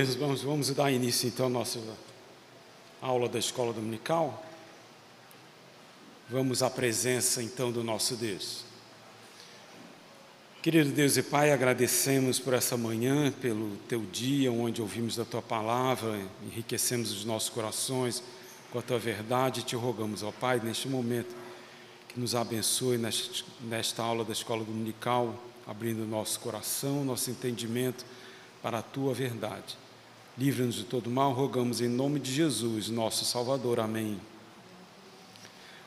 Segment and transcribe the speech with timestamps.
[0.00, 1.78] Irmãos, vamos dar início então à nossa
[3.02, 4.42] aula da escola dominical.
[6.30, 8.64] Vamos à presença então do nosso Deus.
[10.62, 15.42] Querido Deus e Pai, agradecemos por essa manhã, pelo teu dia, onde ouvimos da tua
[15.42, 18.22] palavra, enriquecemos os nossos corações
[18.70, 21.36] com a tua verdade te rogamos, ó Pai, neste momento,
[22.08, 22.98] que nos abençoe
[23.60, 28.06] nesta aula da escola dominical, abrindo nosso coração, nosso entendimento
[28.62, 29.81] para a tua verdade.
[30.38, 33.78] Livra-nos de todo mal, rogamos em nome de Jesus, nosso Salvador.
[33.78, 34.18] Amém.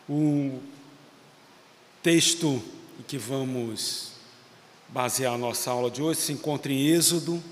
[0.07, 0.61] O
[2.03, 2.61] texto
[2.99, 4.11] em que vamos
[4.87, 7.43] basear a nossa aula de hoje se encontra em Êxodo,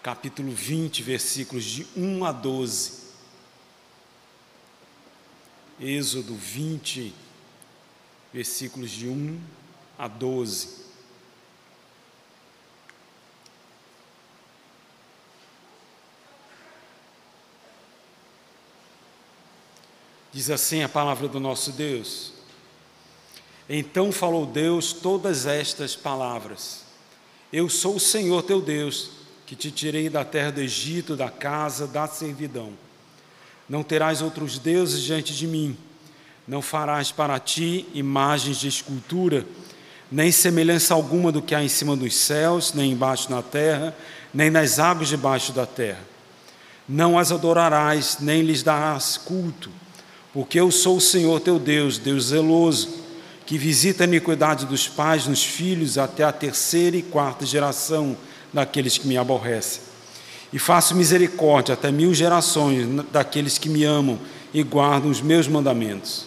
[0.00, 3.06] capítulo 20, versículos de 1 a 12.
[5.80, 7.12] Êxodo 20,
[8.32, 9.40] versículos de 1
[9.98, 10.85] a 12.
[20.36, 22.30] Diz assim a palavra do nosso Deus.
[23.66, 26.82] Então falou Deus todas estas palavras:
[27.50, 29.12] Eu sou o Senhor teu Deus,
[29.46, 32.74] que te tirei da terra do Egito, da casa da servidão.
[33.66, 35.74] Não terás outros deuses diante de mim.
[36.46, 39.46] Não farás para ti imagens de escultura,
[40.12, 43.96] nem semelhança alguma do que há em cima dos céus, nem embaixo na terra,
[44.34, 46.04] nem nas águas debaixo da terra.
[46.86, 49.70] Não as adorarás, nem lhes darás culto
[50.36, 52.90] porque eu sou o Senhor teu Deus, Deus zeloso,
[53.46, 58.14] que visita a iniquidade dos pais nos filhos até a terceira e quarta geração
[58.52, 59.80] daqueles que me aborrecem.
[60.52, 64.18] E faço misericórdia até mil gerações daqueles que me amam
[64.52, 66.26] e guardam os meus mandamentos.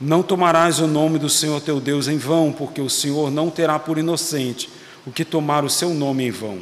[0.00, 3.76] Não tomarás o nome do Senhor teu Deus em vão, porque o Senhor não terá
[3.76, 4.70] por inocente
[5.04, 6.60] o que tomar o seu nome em vão.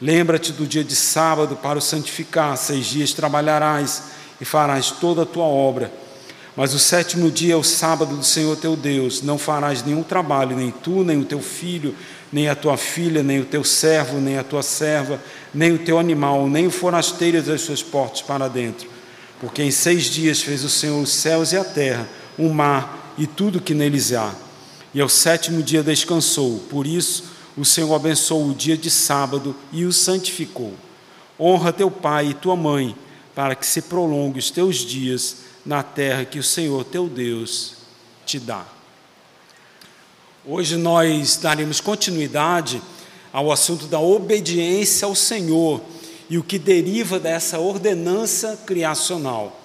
[0.00, 5.26] Lembra-te do dia de sábado para o santificar, seis dias trabalharás e farás toda a
[5.26, 5.92] tua obra.
[6.56, 10.56] Mas o sétimo dia é o sábado do Senhor teu Deus, não farás nenhum trabalho,
[10.56, 11.94] nem tu, nem o teu filho,
[12.30, 15.18] nem a tua filha, nem o teu servo, nem a tua serva,
[15.52, 18.88] nem o teu animal, nem o forasteiro das suas portas para dentro.
[19.40, 22.06] Porque em seis dias fez o Senhor os céus e a terra,
[22.38, 24.34] o mar e tudo que neles há.
[24.94, 26.58] E ao sétimo dia descansou.
[26.70, 27.24] Por isso,
[27.56, 30.74] o Senhor abençoou o dia de sábado e o santificou.
[31.40, 32.94] Honra teu pai e tua mãe
[33.34, 37.74] para que se prolongue os teus dias na terra que o Senhor teu Deus
[38.26, 38.64] te dá.
[40.44, 42.82] Hoje nós daremos continuidade
[43.32, 45.80] ao assunto da obediência ao Senhor
[46.28, 49.60] e o que deriva dessa ordenança criacional.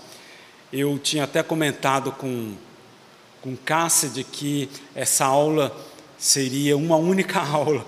[0.72, 2.54] Eu tinha até comentado com,
[3.42, 5.76] com Cássia de que essa aula
[6.18, 7.86] seria uma única aula,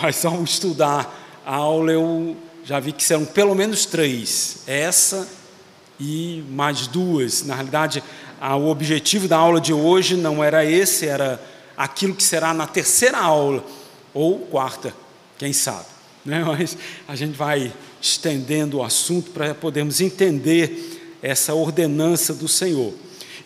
[0.00, 2.36] mas ao estudar a aula eu
[2.68, 4.58] já vi que serão pelo menos três.
[4.66, 5.26] Essa
[5.98, 7.42] e mais duas.
[7.42, 8.04] Na realidade,
[8.42, 11.42] o objetivo da aula de hoje não era esse, era
[11.74, 13.64] aquilo que será na terceira aula,
[14.12, 14.92] ou quarta,
[15.38, 15.86] quem sabe.
[16.22, 16.44] Né?
[16.46, 16.76] Mas
[17.08, 22.92] a gente vai estendendo o assunto para podermos entender essa ordenança do Senhor.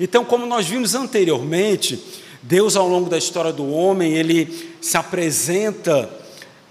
[0.01, 2.03] Então, como nós vimos anteriormente,
[2.43, 6.11] Deus, ao longo da história do homem, ele se apresenta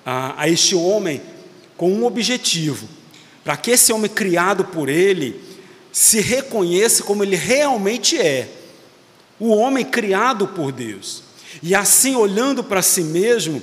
[0.05, 1.21] a, a este homem
[1.81, 2.87] com um objetivo,
[3.43, 5.41] para que esse homem criado por ele
[5.91, 8.47] se reconheça como ele realmente é,
[9.39, 11.23] o homem criado por Deus.
[11.63, 13.59] E assim, olhando para si mesmo,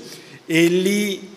[0.48, 1.30] ele,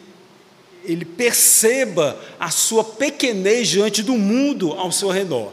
[0.84, 5.51] ele perceba a sua pequenez diante do mundo ao seu redor.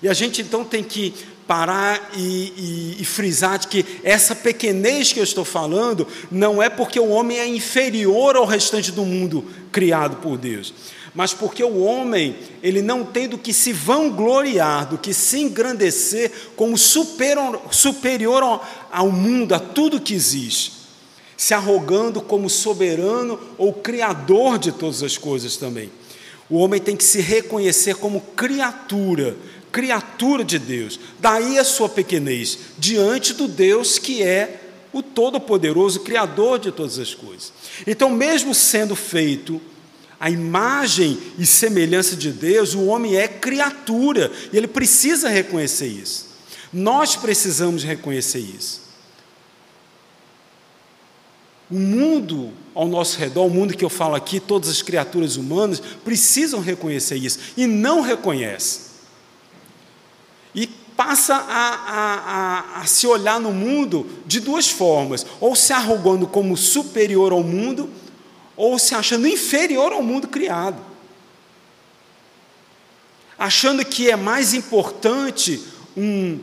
[0.00, 1.12] E a gente então tem que
[1.48, 6.68] parar e, e, e, frisar de que essa pequenez que eu estou falando não é
[6.68, 9.42] porque o homem é inferior ao restante do mundo
[9.72, 10.74] criado por Deus,
[11.14, 16.30] mas porque o homem ele não tem do que se vangloriar, do que se engrandecer
[16.54, 20.72] como superior, superior ao, ao mundo, a tudo que existe,
[21.34, 25.90] se arrogando como soberano ou criador de todas as coisas também.
[26.50, 29.36] O homem tem que se reconhecer como criatura,
[29.70, 30.98] criatura de Deus.
[31.18, 34.62] Daí a sua pequenez diante do Deus que é
[34.92, 37.52] o Todo-Poderoso, Criador de todas as coisas.
[37.86, 39.60] Então, mesmo sendo feito
[40.18, 46.26] a imagem e semelhança de Deus, o homem é criatura e ele precisa reconhecer isso.
[46.72, 48.88] Nós precisamos reconhecer isso.
[51.70, 55.80] O mundo ao nosso redor, o mundo que eu falo aqui, todas as criaturas humanas
[56.02, 58.87] precisam reconhecer isso e não reconhecem
[60.98, 62.14] passa a, a,
[62.76, 67.44] a, a, se olhar no mundo de duas formas: ou se arrogando como superior ao
[67.44, 67.88] mundo,
[68.56, 70.82] ou se achando inferior ao mundo criado.
[73.38, 75.62] achando que é mais importante
[75.96, 76.40] um,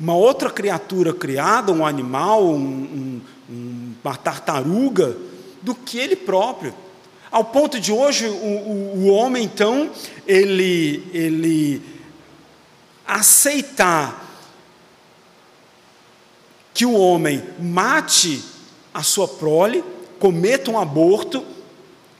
[0.00, 5.14] uma outra criatura criada, um animal, um, um, uma tartaruga,
[5.60, 6.72] do que ele próprio.
[7.30, 9.90] Ao ponto de hoje, o, o, o homem, então,
[10.26, 11.97] ele, ele
[13.08, 14.26] aceitar
[16.74, 18.44] que o homem mate
[18.92, 19.82] a sua prole,
[20.18, 21.44] cometa um aborto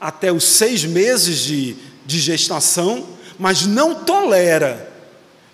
[0.00, 1.76] até os seis meses de,
[2.06, 3.06] de gestação,
[3.38, 4.90] mas não tolera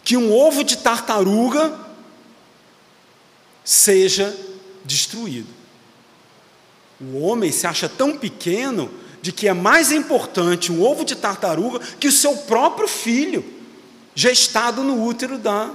[0.03, 1.79] que um ovo de tartaruga
[3.65, 4.35] seja
[4.85, 5.49] destruído.
[7.01, 8.91] O homem se acha tão pequeno
[9.21, 13.45] de que é mais importante um ovo de tartaruga que o seu próprio filho,
[14.15, 15.71] gestado no útero da,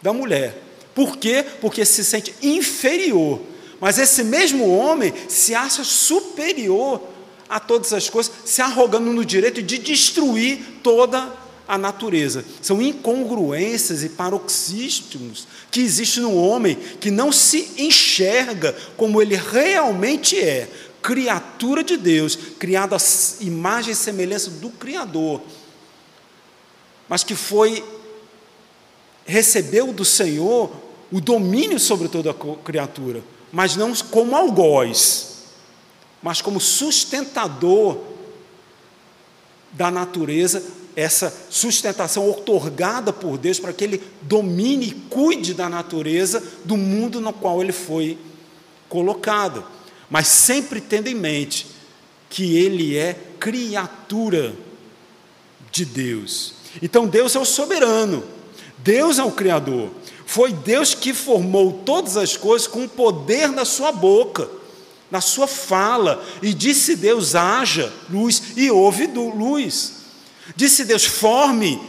[0.00, 0.62] da mulher.
[0.94, 1.44] Por quê?
[1.60, 3.40] Porque se sente inferior.
[3.80, 7.02] Mas esse mesmo homem se acha superior
[7.48, 11.32] a todas as coisas, se arrogando no direito de destruir toda
[11.66, 12.44] a natureza.
[12.60, 20.38] São incongruências e paroxísticos que existem no homem que não se enxerga como ele realmente
[20.38, 20.68] é,
[21.02, 22.98] criatura de Deus, criado à
[23.40, 25.42] imagem e semelhança do Criador,
[27.08, 27.84] mas que foi
[29.24, 30.70] recebeu do Senhor
[31.10, 33.22] o domínio sobre toda a criatura,
[33.52, 35.36] mas não como algoz,
[36.22, 37.98] mas como sustentador
[39.72, 40.62] da natureza,
[40.94, 47.20] essa sustentação otorgada por Deus para que ele domine e cuide da natureza do mundo
[47.20, 48.18] no qual ele foi
[48.88, 49.64] colocado
[50.12, 51.66] mas sempre tendo em mente
[52.28, 54.54] que ele é criatura
[55.72, 56.52] de Deus.
[56.80, 58.22] Então Deus é o soberano,
[58.78, 59.90] Deus é o criador.
[60.24, 64.48] Foi Deus que formou todas as coisas com o poder na sua boca,
[65.10, 69.92] na sua fala, e disse Deus: haja luz, e houve luz.
[70.56, 71.80] Disse Deus: forme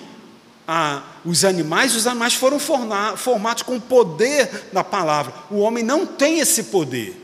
[0.67, 5.33] a, os animais, os animais foram formados com o poder da palavra.
[5.49, 7.21] O homem não tem esse poder.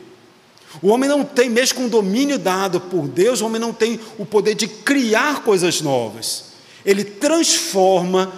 [0.82, 4.00] O homem não tem, mesmo com o domínio dado por Deus, o homem não tem
[4.18, 6.49] o poder de criar coisas novas.
[6.90, 8.34] Ele transforma,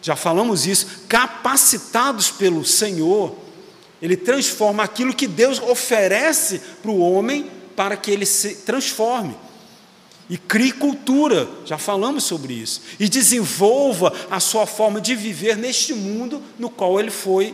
[0.00, 3.34] já falamos isso, capacitados pelo Senhor,
[4.00, 9.34] ele transforma aquilo que Deus oferece para o homem para que ele se transforme.
[10.30, 12.82] E crie cultura, já falamos sobre isso.
[13.00, 17.52] E desenvolva a sua forma de viver neste mundo no qual ele foi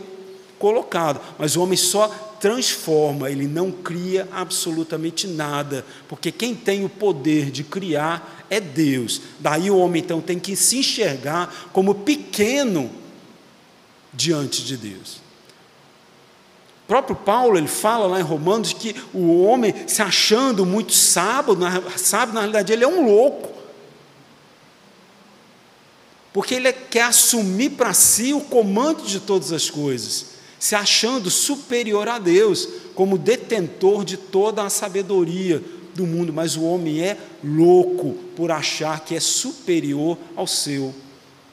[0.57, 1.21] colocado.
[1.37, 2.07] Mas o homem só
[2.39, 9.21] transforma, ele não cria absolutamente nada, porque quem tem o poder de criar é Deus.
[9.39, 12.91] Daí o homem então tem que se enxergar como pequeno
[14.13, 15.15] diante de Deus.
[16.83, 21.57] O próprio Paulo ele fala lá em Romanos que o homem se achando muito sábio,
[21.97, 23.55] sábio, na realidade ele é um louco.
[26.31, 30.34] Porque ele quer assumir para si o comando de todas as coisas
[30.65, 35.61] se achando superior a Deus, como detentor de toda a sabedoria
[35.93, 40.91] do mundo, mas o homem é louco por achar que é superior ao seu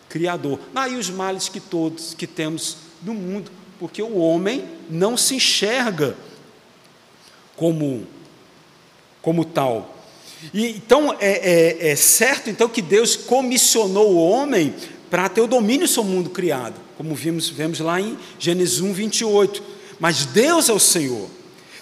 [0.08, 0.58] Criador.
[0.72, 6.16] Daí os males que todos que temos no mundo, porque o homem não se enxerga
[7.54, 8.06] como,
[9.20, 9.94] como tal.
[10.54, 14.74] E, então é, é, é certo então que Deus comissionou o homem
[15.12, 18.94] para ter o domínio sobre o mundo criado, como vimos, vemos lá em Gênesis 1,
[18.94, 19.62] 28.
[20.00, 21.28] Mas Deus é o Senhor.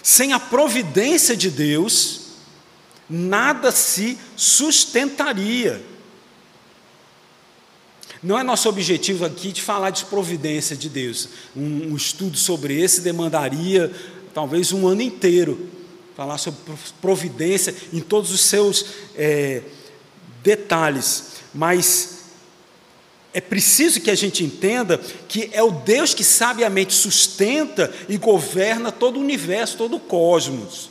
[0.03, 2.23] Sem a providência de Deus,
[3.09, 5.81] nada se sustentaria.
[8.21, 11.29] Não é nosso objetivo aqui de falar de providência de Deus.
[11.55, 13.95] Um, um estudo sobre esse demandaria
[14.33, 15.69] talvez um ano inteiro.
[16.17, 16.59] Falar sobre
[16.99, 19.61] providência em todos os seus é,
[20.43, 21.31] detalhes.
[21.53, 22.20] Mas
[23.33, 24.97] é preciso que a gente entenda
[25.27, 30.89] que é o Deus que sabiamente sustenta e governa todo o universo, todo o cosmos.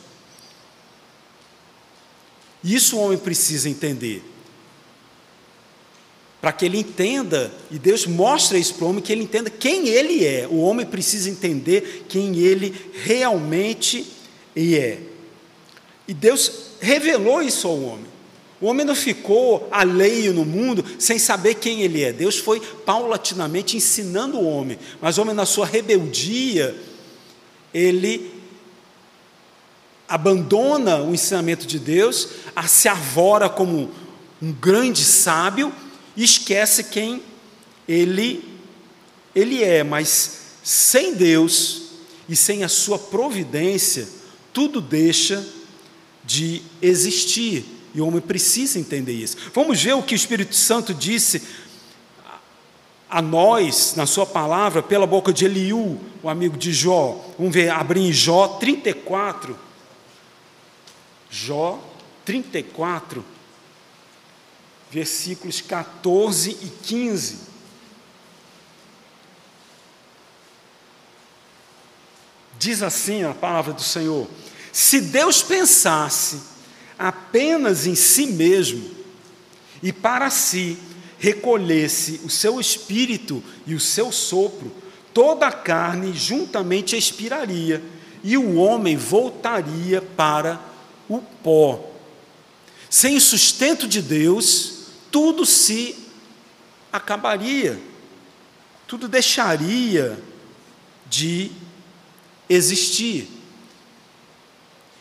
[2.65, 4.23] Isso o homem precisa entender.
[6.41, 9.89] Para que ele entenda, e Deus mostra isso para o homem, que ele entenda quem
[9.89, 10.49] ele é.
[10.49, 14.07] O homem precisa entender quem ele realmente
[14.57, 14.99] é.
[16.09, 18.10] E Deus revelou isso ao homem.
[18.61, 22.13] O homem não ficou alheio no mundo sem saber quem ele é.
[22.13, 26.77] Deus foi paulatinamente ensinando o homem, mas o homem, na sua rebeldia,
[27.73, 28.35] ele
[30.07, 32.29] abandona o ensinamento de Deus,
[32.69, 33.91] se arvora como
[34.43, 35.73] um grande sábio
[36.15, 37.23] e esquece quem
[37.89, 38.45] ele,
[39.35, 39.83] ele é.
[39.83, 41.83] Mas sem Deus
[42.29, 44.07] e sem a sua providência,
[44.53, 45.47] tudo deixa
[46.25, 47.80] de existir.
[47.95, 49.37] E o homem precisa entender isso.
[49.53, 51.43] Vamos ver o que o Espírito Santo disse
[53.09, 57.21] a nós, na sua palavra, pela boca de Eliú, o amigo de Jó.
[57.37, 59.59] Vamos ver, abrir em Jó 34.
[61.29, 61.83] Jó
[62.25, 63.25] 34,
[64.91, 67.51] versículos 14 e 15.
[72.59, 74.29] Diz assim a palavra do Senhor:
[74.73, 76.41] Se Deus pensasse
[77.01, 78.91] apenas em si mesmo
[79.83, 80.77] e para si
[81.19, 84.71] recolhesse o seu espírito e o seu sopro,
[85.15, 87.83] toda a carne juntamente expiraria,
[88.23, 90.61] e o homem voltaria para
[91.09, 91.91] o pó.
[92.91, 95.97] Sem o sustento de Deus, tudo se
[96.93, 97.81] acabaria,
[98.87, 100.19] tudo deixaria
[101.09, 101.51] de
[102.49, 103.27] existir.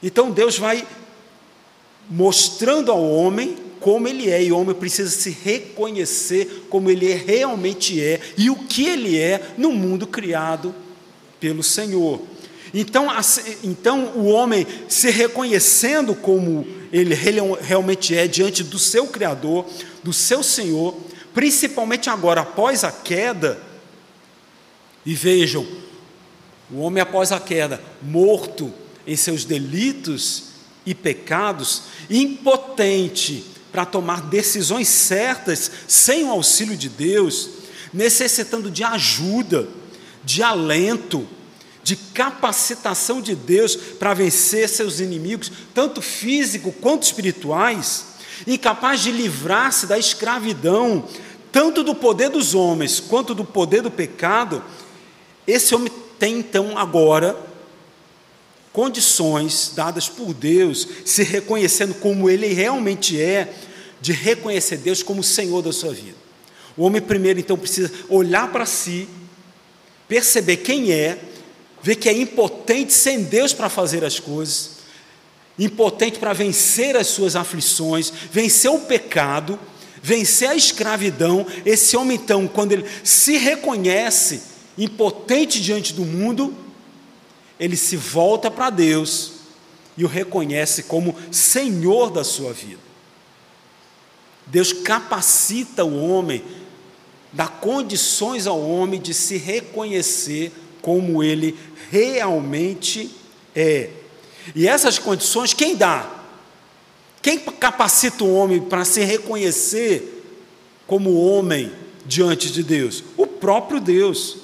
[0.02, 0.88] Então Deus vai
[2.10, 8.02] mostrando ao homem como ele é, e o homem precisa se reconhecer como ele realmente
[8.02, 10.76] é e o que ele é no mundo criado
[11.40, 12.22] pelo Senhor.
[12.74, 13.08] Então,
[13.64, 17.16] então o homem se reconhecendo como ele
[17.62, 19.66] realmente é diante do seu Criador,
[20.04, 20.96] do seu Senhor,
[21.34, 23.62] principalmente agora após a queda,
[25.06, 25.66] e vejam,
[26.70, 28.72] o homem após a queda, morto
[29.08, 30.49] em seus delitos
[30.86, 37.50] e pecados, impotente para tomar decisões certas sem o auxílio de Deus,
[37.94, 39.68] necessitando de ajuda,
[40.24, 41.28] de alento,
[41.84, 48.06] de capacitação de Deus para vencer seus inimigos, tanto físico quanto espirituais,
[48.48, 51.08] incapaz de livrar-se da escravidão,
[51.52, 54.64] tanto do poder dos homens quanto do poder do pecado,
[55.48, 57.49] esse homem tem então agora
[58.80, 63.52] condições dadas por Deus, se reconhecendo como ele realmente é,
[64.00, 66.16] de reconhecer Deus como Senhor da sua vida.
[66.78, 69.06] O homem primeiro então precisa olhar para si,
[70.08, 71.20] perceber quem é,
[71.84, 74.78] ver que é impotente sem Deus para fazer as coisas,
[75.60, 79.60] impotente para vencer as suas aflições, vencer o pecado,
[80.02, 81.46] vencer a escravidão.
[81.66, 84.42] Esse homem então, quando ele se reconhece
[84.78, 86.56] impotente diante do mundo,
[87.60, 89.34] ele se volta para Deus
[89.98, 92.80] e o reconhece como Senhor da sua vida.
[94.48, 96.44] Deus capacita o homem,
[97.34, 100.52] dá condições ao homem de se reconhecer
[100.82, 101.58] como ele
[101.92, 103.12] realmente
[103.56, 103.90] é.
[104.56, 106.10] E essas condições, quem dá?
[107.22, 110.24] Quem capacita o homem para se reconhecer
[110.88, 111.72] como homem
[112.06, 113.04] diante de Deus?
[113.18, 114.38] O próprio Deus.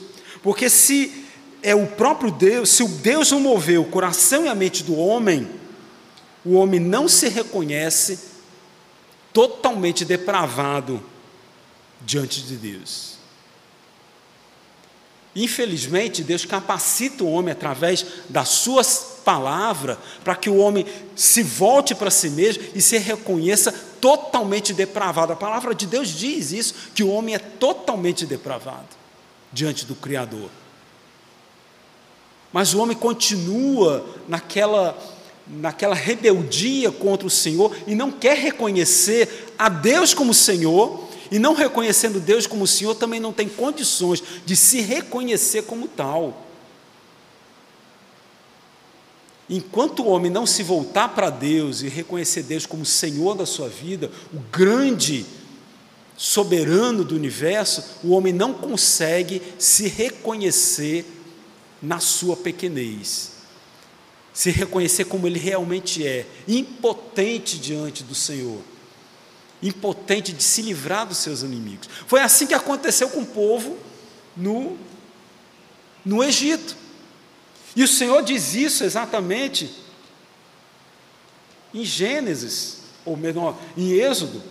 [0.43, 1.24] Porque se
[1.65, 4.95] é o próprio Deus, se o Deus não mover o coração e a mente do
[4.95, 5.49] homem,
[6.45, 8.19] o homem não se reconhece
[9.33, 11.03] totalmente depravado
[12.01, 13.15] diante de Deus.
[15.35, 18.83] Infelizmente, Deus capacita o homem através da sua
[19.25, 25.33] palavra para que o homem se volte para si mesmo e se reconheça totalmente depravado.
[25.33, 28.89] A palavra de Deus diz isso, que o homem é totalmente depravado
[29.51, 30.51] diante do Criador.
[32.55, 34.97] Mas o homem continua naquela,
[35.45, 41.53] naquela rebeldia contra o Senhor e não quer reconhecer a Deus como Senhor, e não
[41.53, 46.45] reconhecendo Deus como Senhor, também não tem condições de se reconhecer como tal.
[49.49, 53.67] Enquanto o homem não se voltar para Deus e reconhecer Deus como Senhor da sua
[53.67, 55.25] vida, o grande
[56.15, 61.14] soberano do universo, o homem não consegue se reconhecer
[61.85, 63.31] na sua pequenez,
[64.33, 68.59] se reconhecer como ele realmente é, impotente diante do Senhor,
[69.61, 71.87] impotente de se livrar dos seus inimigos.
[72.07, 73.77] Foi assim que aconteceu com o povo
[74.35, 74.77] no,
[76.03, 76.75] no Egito.
[77.75, 79.71] E o Senhor diz isso exatamente
[81.73, 84.41] em Gênesis, ou melhor, em Êxodo.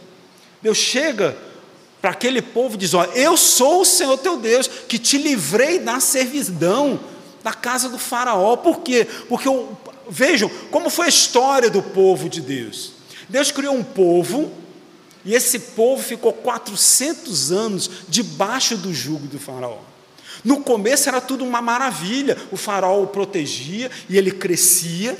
[0.62, 1.36] Deus chega
[2.00, 5.78] para aquele povo e diz: Ó, eu sou o Senhor teu Deus, que te livrei
[5.78, 7.00] da servidão
[7.44, 8.56] da casa do Faraó.
[8.56, 9.06] Por quê?
[9.28, 9.48] Porque
[10.08, 12.92] vejam como foi a história do povo de Deus.
[13.28, 14.50] Deus criou um povo
[15.24, 19.78] e esse povo ficou 400 anos debaixo do jugo do Faraó.
[20.42, 25.16] No começo era tudo uma maravilha, o Faraó o protegia e ele crescia,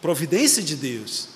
[0.00, 1.28] providência de Deus,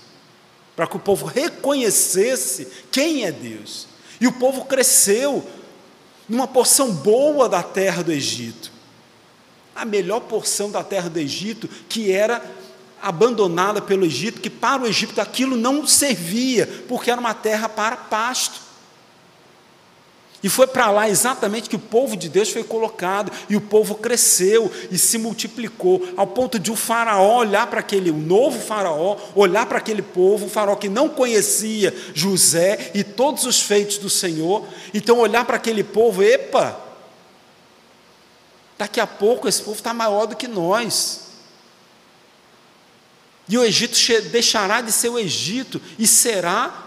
[0.76, 3.86] para que o povo reconhecesse quem é Deus.
[4.20, 5.46] E o povo cresceu
[6.28, 8.77] numa porção boa da terra do Egito
[9.78, 12.42] a melhor porção da terra do Egito, que era
[13.00, 17.96] abandonada pelo Egito, que para o Egito aquilo não servia, porque era uma terra para
[17.96, 18.68] pasto.
[20.42, 23.94] E foi para lá exatamente que o povo de Deus foi colocado, e o povo
[23.94, 29.16] cresceu e se multiplicou, ao ponto de o faraó olhar para aquele, o novo faraó,
[29.34, 34.10] olhar para aquele povo, o faraó que não conhecia José e todos os feitos do
[34.10, 36.87] Senhor, então olhar para aquele povo, epa,
[38.78, 41.26] daqui a pouco esse povo está maior do que nós.
[43.48, 43.98] E o Egito
[44.30, 46.86] deixará de ser o Egito e será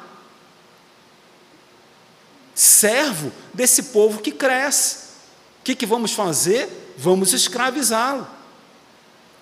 [2.56, 5.12] servo desse povo que cresce.
[5.60, 6.96] O que, que vamos fazer?
[6.98, 8.28] Vamos escravizá-lo.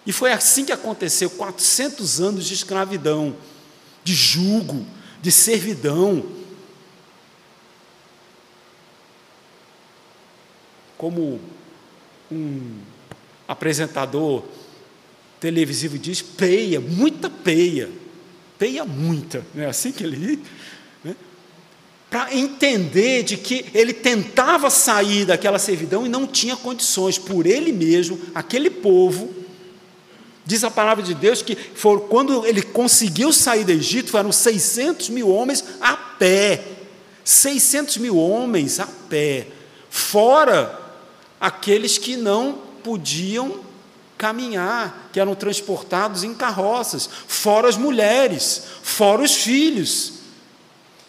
[0.05, 3.35] E foi assim que aconteceu 400 anos de escravidão,
[4.03, 4.87] de jugo,
[5.21, 6.25] de servidão.
[10.97, 11.39] Como
[12.31, 12.77] um
[13.47, 14.43] apresentador
[15.39, 17.89] televisivo diz, peia, muita peia,
[18.57, 20.39] peia muita, não é assim que ele diz?
[22.09, 27.71] para entender de que ele tentava sair daquela servidão e não tinha condições, por ele
[27.71, 29.29] mesmo, aquele povo,
[30.43, 35.09] diz a palavra de Deus que for, quando ele conseguiu sair do Egito, foram 600
[35.09, 36.63] mil homens a pé,
[37.23, 39.45] 600 mil homens a pé,
[39.87, 40.78] fora
[41.39, 43.59] aqueles que não podiam
[44.17, 50.19] caminhar, que eram transportados em carroças, fora as mulheres, fora os filhos,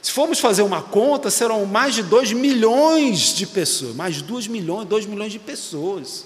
[0.03, 4.47] se formos fazer uma conta, serão mais de 2 milhões de pessoas, mais de 2
[4.47, 6.25] milhões, 2 milhões de pessoas.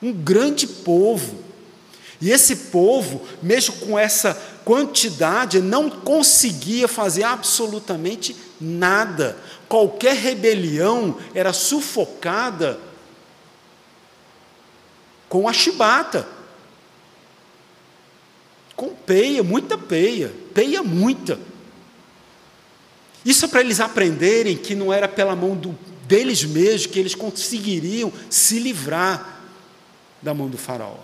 [0.00, 1.36] Um grande povo.
[2.20, 9.36] E esse povo, mesmo com essa quantidade, não conseguia fazer absolutamente nada.
[9.68, 12.80] Qualquer rebelião era sufocada
[15.28, 16.26] com a chibata.
[18.74, 21.38] Com peia, muita peia, peia muita.
[23.24, 25.76] Isso é para eles aprenderem que não era pela mão do,
[26.06, 29.42] deles mesmos que eles conseguiriam se livrar
[30.22, 30.96] da mão do faraó.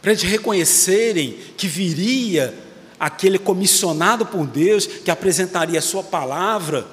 [0.00, 2.54] Para eles reconhecerem que viria
[3.06, 6.86] aquele comissionado por Deus que apresentaria a sua palavra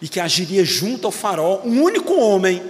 [0.00, 2.62] e que agiria junto ao faraó, um único homem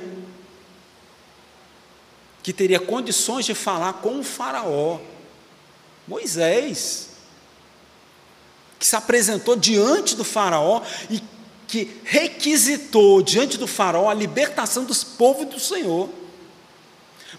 [2.43, 5.01] que teria condições de falar com o faraó,
[6.07, 7.15] Moisés
[8.85, 11.23] que se apresentou diante do Faraó e
[11.67, 16.11] que requisitou diante do Faraó a libertação dos povos do Senhor.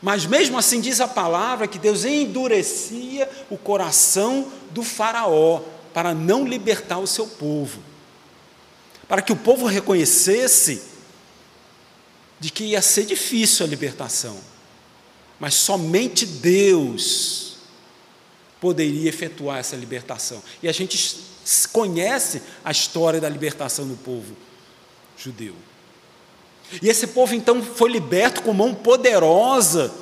[0.05, 5.63] Mas mesmo assim diz a palavra que Deus endurecia o coração do Faraó
[5.95, 7.81] para não libertar o seu povo.
[9.07, 10.83] Para que o povo reconhecesse
[12.39, 14.39] de que ia ser difícil a libertação.
[15.39, 17.55] Mas somente Deus
[18.61, 20.43] poderia efetuar essa libertação.
[20.61, 21.19] E a gente
[21.73, 24.37] conhece a história da libertação do povo
[25.17, 25.55] judeu.
[26.82, 29.93] E esse povo então foi liberto com mão poderosa,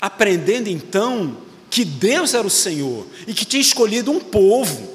[0.00, 1.36] aprendendo então
[1.70, 4.94] que Deus era o Senhor e que tinha escolhido um povo.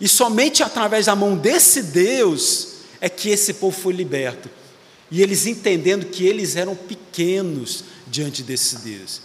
[0.00, 4.48] E somente através da mão desse Deus é que esse povo foi liberto.
[5.10, 9.22] E eles entendendo que eles eram pequenos diante desse Deus.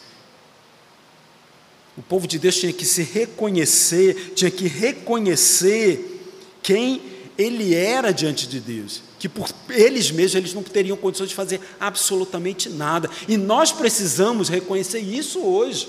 [1.97, 6.23] O povo de Deus tinha que se reconhecer, tinha que reconhecer
[6.61, 7.01] quem
[7.37, 11.59] ele era diante de Deus, que por eles mesmos eles não teriam condições de fazer
[11.79, 13.09] absolutamente nada.
[13.27, 15.87] E nós precisamos reconhecer isso hoje.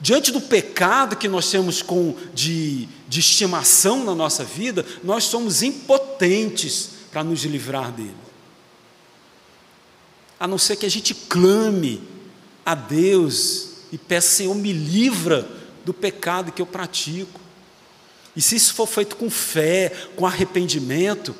[0.00, 5.62] Diante do pecado que nós temos com, de, de estimação na nossa vida, nós somos
[5.62, 8.14] impotentes para nos livrar dele.
[10.38, 12.00] A não ser que a gente clame
[12.64, 15.48] a Deus e peça, Senhor, me livra
[15.84, 17.40] do pecado que eu pratico.
[18.38, 21.34] E se isso for feito com fé, com arrependimento,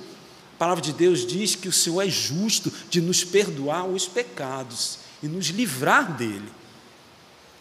[0.57, 4.99] a palavra de Deus diz que o Senhor é justo de nos perdoar os pecados
[5.23, 6.51] e nos livrar dele.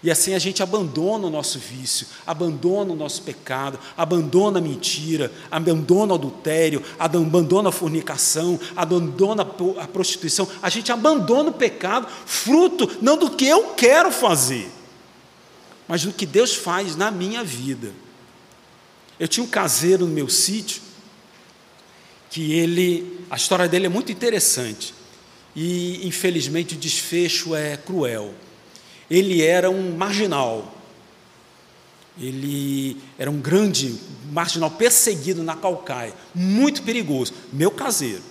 [0.02, 5.32] E assim a gente abandona o nosso vício, abandona o nosso pecado, abandona a mentira,
[5.52, 9.43] abandona o adultério, abandona a fornicação, abandona
[9.80, 10.47] a prostituição.
[10.63, 14.67] A gente abandona o pecado, fruto não do que eu quero fazer,
[15.88, 18.07] mas do que Deus faz na minha vida.
[19.19, 20.82] Eu tinha um caseiro no meu sítio,
[22.30, 24.93] que ele, a história dele é muito interessante,
[25.56, 28.34] e infelizmente o desfecho é cruel
[29.10, 30.73] ele era um marginal.
[32.19, 33.95] Ele era um grande
[34.32, 38.23] marginal perseguido na Calcaia, muito perigoso, meu caseiro.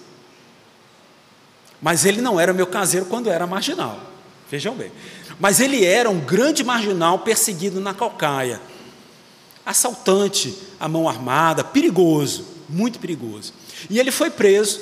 [1.80, 4.00] Mas ele não era meu caseiro quando era marginal.
[4.50, 4.90] Vejam bem.
[5.38, 8.60] Mas ele era um grande marginal perseguido na Calcaia.
[9.66, 13.52] Assaltante à mão armada, perigoso, muito perigoso.
[13.90, 14.80] E ele foi preso,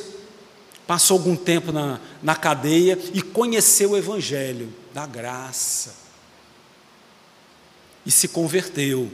[0.87, 6.05] passou algum tempo na, na cadeia e conheceu o Evangelho da graça.
[8.05, 9.11] E se converteu.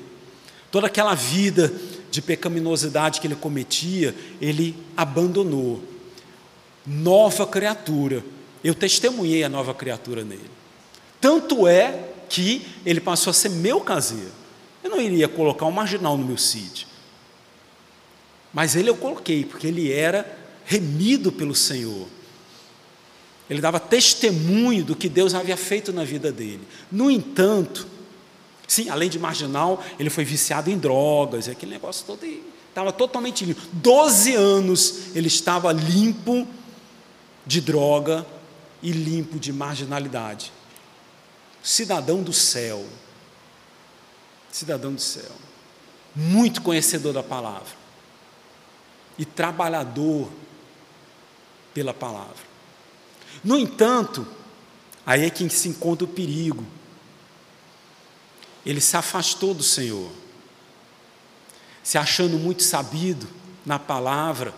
[0.73, 1.73] Toda aquela vida
[2.11, 5.83] de pecaminosidade que ele cometia, ele abandonou.
[6.85, 8.25] Nova criatura.
[8.65, 10.51] Eu testemunhei a nova criatura nele.
[11.21, 14.40] Tanto é que ele passou a ser meu caseiro.
[14.83, 16.89] Eu não iria colocar um marginal no meu sítio.
[18.53, 22.07] Mas ele eu coloquei, porque ele era remido pelo Senhor.
[23.49, 26.67] Ele dava testemunho do que Deus havia feito na vida dele.
[26.91, 27.87] No entanto,
[28.67, 32.25] sim, além de marginal, ele foi viciado em drogas, aquele negócio todo
[32.69, 33.61] estava totalmente limpo.
[33.73, 36.47] Doze anos ele estava limpo
[37.45, 38.25] de droga
[38.83, 40.53] e limpo de marginalidade
[41.63, 42.85] cidadão do céu.
[44.51, 45.31] Cidadão do céu.
[46.15, 47.81] Muito conhecedor da palavra.
[49.19, 50.31] E trabalhador
[51.73, 52.51] pela palavra.
[53.45, 54.27] No entanto,
[55.07, 56.65] aí é que se encontra o perigo.
[58.65, 60.11] Ele se afastou do Senhor,
[61.83, 63.27] se achando muito sabido
[63.65, 64.55] na palavra,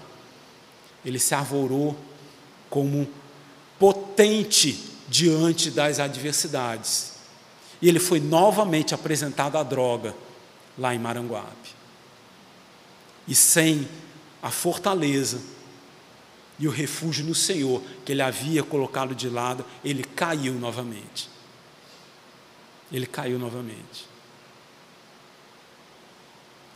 [1.05, 1.97] ele se arvorou
[2.69, 3.09] como
[3.79, 7.12] potente diante das adversidades.
[7.83, 10.15] E ele foi novamente apresentado à droga
[10.79, 11.75] lá em Maranguape.
[13.27, 13.89] E sem
[14.41, 15.43] a fortaleza
[16.59, 21.29] e o refúgio no Senhor que ele havia colocado de lado, ele caiu novamente.
[22.93, 24.07] Ele caiu novamente.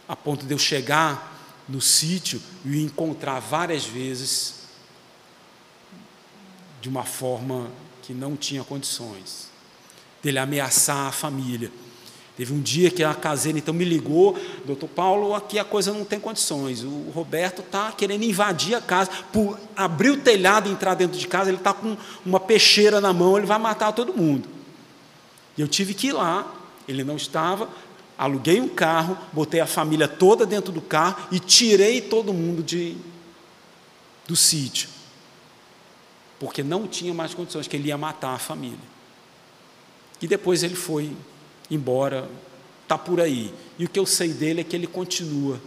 [0.08, 1.34] A ponto de eu chegar
[1.68, 4.54] no sítio e o encontrar várias vezes
[6.80, 7.70] de uma forma
[8.02, 9.50] que não tinha condições,
[10.26, 11.70] dele ameaçar a família.
[12.36, 16.04] Teve um dia que a caseira então me ligou, doutor Paulo, aqui a coisa não
[16.04, 16.82] tem condições.
[16.82, 21.26] O Roberto está querendo invadir a casa, por abrir o telhado e entrar dentro de
[21.26, 24.48] casa, ele está com uma peixeira na mão, ele vai matar todo mundo.
[25.56, 26.52] E eu tive que ir lá,
[26.86, 27.70] ele não estava,
[28.18, 32.96] aluguei um carro, botei a família toda dentro do carro e tirei todo mundo de,
[34.28, 34.96] do sítio
[36.38, 38.95] porque não tinha mais condições, que ele ia matar a família.
[40.20, 41.14] E depois ele foi
[41.70, 42.28] embora,
[42.82, 43.52] está por aí.
[43.78, 45.60] E o que eu sei dele é que ele continua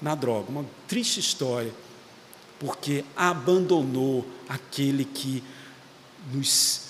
[0.00, 0.50] na droga.
[0.50, 1.72] Uma triste história,
[2.58, 5.42] porque abandonou aquele que
[6.32, 6.86] nos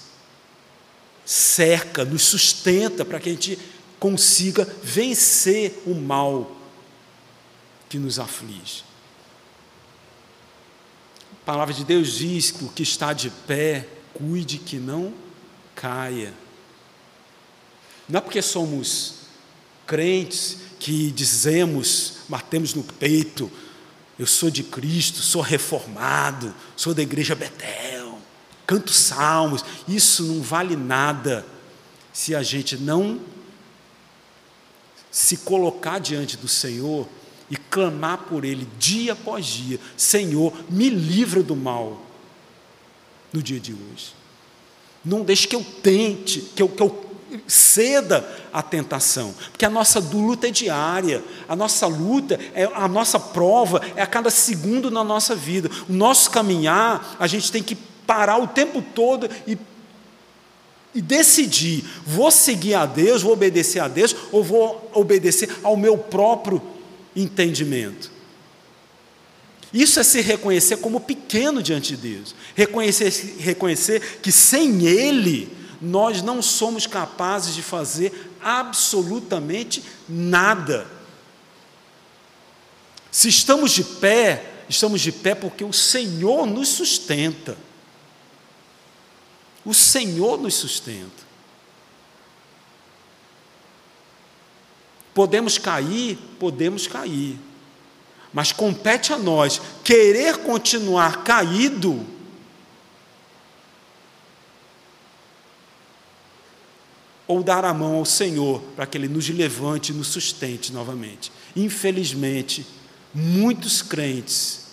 [1.25, 3.59] cerca, nos sustenta para que a gente
[3.99, 6.57] consiga vencer o mal
[7.89, 8.85] que nos aflige.
[11.33, 15.13] A palavra de Deus diz que o que está de pé, cuide que não
[15.75, 16.33] caia.
[18.09, 19.15] Não é porque somos
[19.87, 23.51] crentes que dizemos, batemos no peito,
[24.19, 28.19] eu sou de Cristo, sou reformado, sou da igreja Betel,
[28.67, 29.65] canto salmos.
[29.87, 31.45] Isso não vale nada
[32.13, 33.21] se a gente não
[35.11, 37.07] se colocar diante do Senhor
[37.51, 42.03] e clamar por Ele dia após dia: Senhor, me livra do mal
[43.33, 44.15] no dia de hoje.
[45.05, 47.06] Não deixe que eu tente, que eu, que eu
[47.47, 53.19] ceda à tentação, porque a nossa luta é diária, a nossa luta, é, a nossa
[53.19, 55.71] prova é a cada segundo na nossa vida.
[55.89, 59.59] O nosso caminhar, a gente tem que parar o tempo todo e,
[60.95, 65.99] e decidir: vou seguir a Deus, vou obedecer a Deus, ou vou obedecer ao meu
[65.99, 66.63] próprio
[67.15, 68.11] entendimento.
[69.73, 76.23] Isso é se reconhecer como pequeno diante de Deus, reconhecer, reconhecer que sem Ele nós
[76.23, 80.87] não somos capazes de fazer absolutamente nada.
[83.11, 87.57] Se estamos de pé, estamos de pé porque o Senhor nos sustenta.
[89.65, 91.27] O Senhor nos sustenta.
[95.15, 97.39] Podemos cair, podemos cair.
[98.33, 102.16] Mas compete a nós querer continuar caído
[107.27, 111.33] ou dar a mão ao Senhor para que Ele nos levante e nos sustente novamente.
[111.55, 112.67] Infelizmente,
[113.13, 114.67] muitos crentes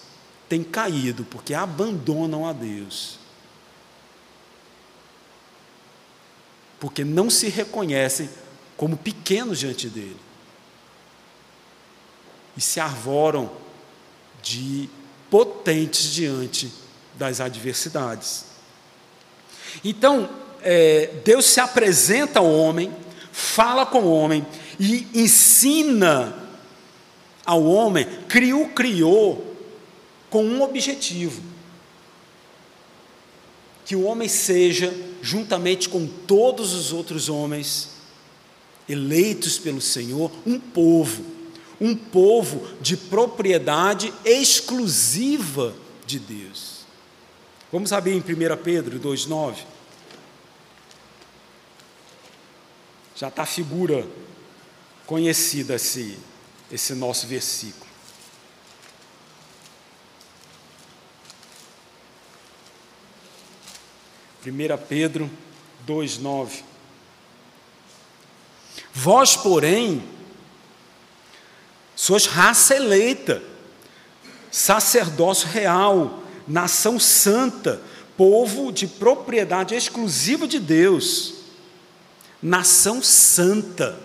[0.48, 3.18] têm caído porque abandonam a Deus.
[6.80, 8.30] Porque não se reconhecem
[8.78, 10.20] como pequenos diante dele
[12.56, 13.52] e se arvoram
[14.44, 14.90] de
[15.30, 16.72] potentes diante
[17.16, 18.46] das adversidades.
[19.84, 20.30] Então,
[20.64, 22.92] é, Deus se apresenta ao homem,
[23.32, 24.46] fala com o homem,
[24.80, 26.36] e ensina
[27.46, 29.56] ao homem, criou, criou
[30.30, 31.42] com um objetivo:
[33.86, 37.90] que o homem seja, juntamente com todos os outros homens,
[38.88, 41.24] eleitos pelo Senhor, um povo,
[41.80, 46.84] um povo de propriedade exclusiva de Deus.
[47.72, 49.56] Vamos abrir em 1 Pedro 2,9.
[53.16, 54.08] Já está a figura
[55.06, 56.18] conhecida esse,
[56.72, 57.92] esse nosso versículo.
[64.42, 65.30] Primeira Pedro
[65.88, 66.64] 2:9
[68.94, 70.04] Vós, porém,
[71.96, 73.42] sois raça eleita,
[74.52, 77.82] sacerdócio real, nação santa,
[78.16, 81.43] povo de propriedade exclusiva de Deus,
[82.44, 83.98] nação santa,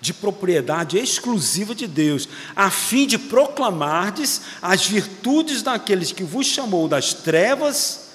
[0.00, 6.88] de propriedade exclusiva de Deus, a fim de proclamardes as virtudes daqueles que vos chamou
[6.88, 8.12] das trevas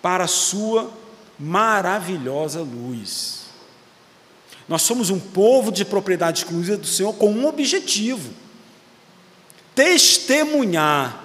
[0.00, 0.92] para a sua
[1.38, 3.46] maravilhosa luz.
[4.68, 8.32] Nós somos um povo de propriedade exclusiva do Senhor com um objetivo:
[9.74, 11.22] testemunhar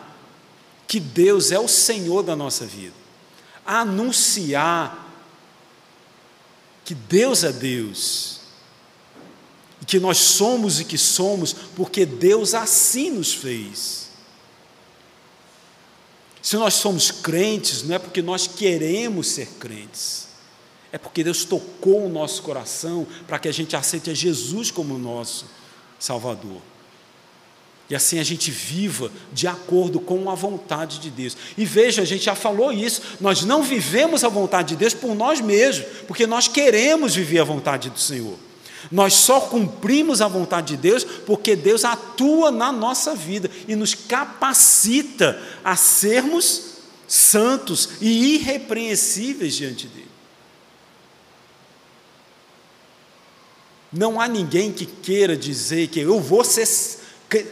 [0.88, 2.96] que Deus é o Senhor da nossa vida,
[3.64, 5.09] anunciar
[6.90, 8.40] que Deus é Deus,
[9.80, 14.10] e que nós somos e que somos porque Deus assim nos fez.
[16.42, 20.30] Se nós somos crentes, não é porque nós queremos ser crentes,
[20.92, 24.98] é porque Deus tocou o nosso coração para que a gente aceite a Jesus como
[24.98, 25.46] nosso
[26.00, 26.60] Salvador.
[27.90, 31.36] E assim a gente viva de acordo com a vontade de Deus.
[31.58, 35.16] E veja, a gente já falou isso, nós não vivemos a vontade de Deus por
[35.16, 38.38] nós mesmos, porque nós queremos viver a vontade do Senhor.
[38.92, 43.94] Nós só cumprimos a vontade de Deus porque Deus atua na nossa vida e nos
[43.94, 46.70] capacita a sermos
[47.08, 50.08] santos e irrepreensíveis diante dele.
[53.92, 56.68] Não há ninguém que queira dizer que eu vou ser,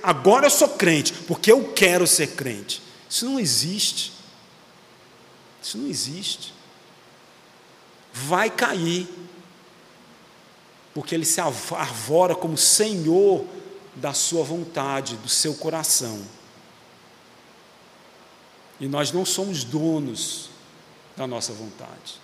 [0.02, 2.82] agora eu sou crente, porque eu quero ser crente.
[3.10, 4.14] Isso não existe.
[5.62, 6.54] Isso não existe.
[8.12, 9.08] Vai cair,
[10.94, 13.46] porque ele se arvora como Senhor
[13.96, 16.22] da sua vontade, do seu coração.
[18.80, 20.50] E nós não somos donos
[21.16, 22.20] da nossa vontade.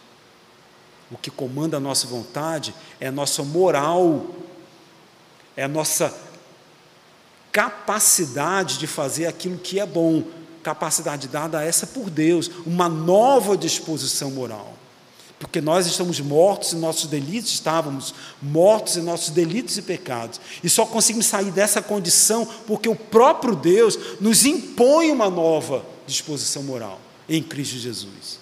[1.11, 4.27] O que comanda a nossa vontade é a nossa moral,
[5.55, 6.15] é a nossa
[7.53, 10.23] capacidade de fazer aquilo que é bom,
[10.63, 14.73] capacidade dada a essa por Deus, uma nova disposição moral.
[15.37, 20.41] Porque nós estamos mortos em nossos delitos, estávamos mortos em nossos delitos e pecados.
[20.63, 26.63] E só conseguimos sair dessa condição porque o próprio Deus nos impõe uma nova disposição
[26.63, 28.39] moral em Cristo Jesus.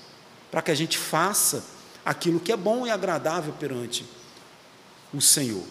[0.50, 1.63] Para que a gente faça
[2.06, 4.06] aquilo que é bom e agradável perante
[5.13, 5.63] o Senhor.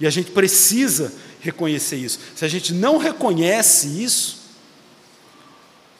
[0.00, 2.18] E a gente precisa reconhecer isso.
[2.34, 4.38] Se a gente não reconhece isso,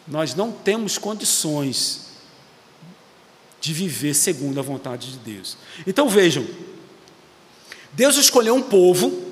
[0.07, 2.09] nós não temos condições
[3.61, 5.57] de viver segundo a vontade de Deus.
[5.87, 6.47] Então vejam,
[7.93, 9.27] Deus escolheu um povo,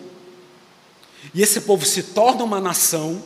[1.35, 3.23] e esse povo se torna uma nação,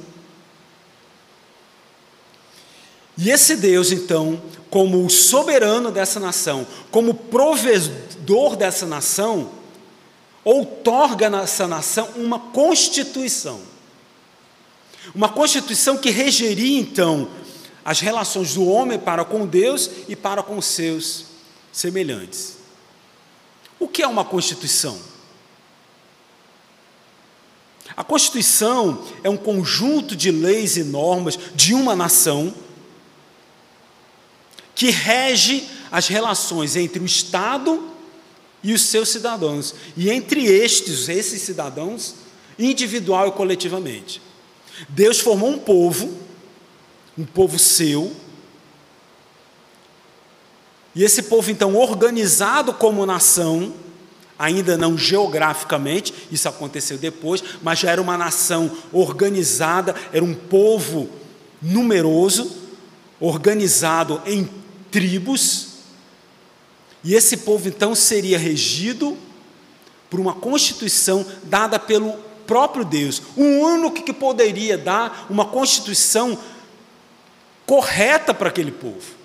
[3.17, 4.41] e esse Deus, então,
[4.71, 9.51] como o soberano dessa nação, como provedor dessa nação,
[10.45, 13.61] outorga nessa nação uma constituição.
[15.15, 17.29] Uma constituição que regeria então
[17.85, 21.27] as relações do homem para com Deus e para com seus
[21.73, 22.59] semelhantes.
[23.79, 24.99] O que é uma constituição?
[27.97, 32.55] A Constituição é um conjunto de leis e normas de uma nação
[34.75, 37.90] que rege as relações entre o Estado
[38.63, 42.15] e os seus cidadãos, e entre estes, esses cidadãos,
[42.59, 44.21] individual e coletivamente.
[44.89, 46.13] Deus formou um povo,
[47.17, 48.15] um povo seu,
[50.95, 53.73] e esse povo, então, organizado como nação,
[54.39, 61.09] ainda não geograficamente, isso aconteceu depois, mas já era uma nação organizada, era um povo
[61.63, 62.51] numeroso,
[63.21, 64.49] organizado em
[64.91, 65.70] tribos,
[67.03, 69.17] e esse povo então seria regido
[70.09, 72.13] por uma constituição dada pelo
[72.47, 76.37] próprio Deus, o único que poderia dar uma constituição
[77.65, 79.21] correta para aquele povo.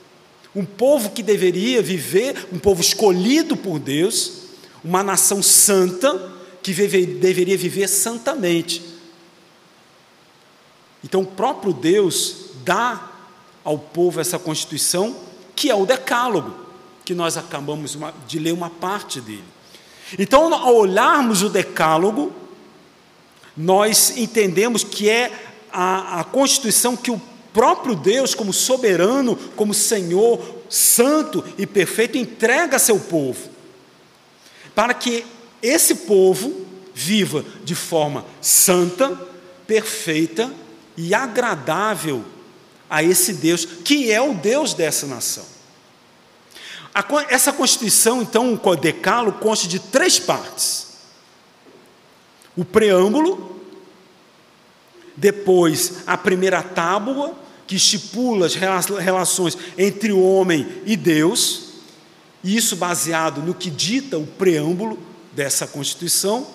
[0.56, 4.44] Um povo que deveria viver, um povo escolhido por Deus,
[4.84, 8.82] uma nação santa, que deveria viver santamente.
[11.04, 13.12] Então, o próprio Deus dá
[13.64, 15.16] ao povo essa constituição,
[15.56, 16.65] que é o Decálogo,
[17.06, 17.96] que nós acabamos
[18.28, 19.46] de ler uma parte dele.
[20.18, 22.34] Então, ao olharmos o Decálogo,
[23.56, 25.32] nós entendemos que é
[25.72, 27.22] a, a constituição que o
[27.54, 33.50] próprio Deus, como soberano, como Senhor, santo e perfeito, entrega a seu povo,
[34.74, 35.26] para que
[35.62, 39.10] esse povo viva de forma santa,
[39.68, 40.52] perfeita
[40.98, 42.24] e agradável
[42.90, 45.55] a esse Deus, que é o Deus dessa nação.
[47.30, 50.88] Essa Constituição, então, o decalo, consta de três partes:
[52.56, 53.60] o preâmbulo,
[55.16, 57.36] depois a primeira tábua,
[57.68, 61.64] que estipula as relações entre o homem e Deus,
[62.44, 64.98] isso baseado no que dita o preâmbulo
[65.34, 66.48] dessa Constituição.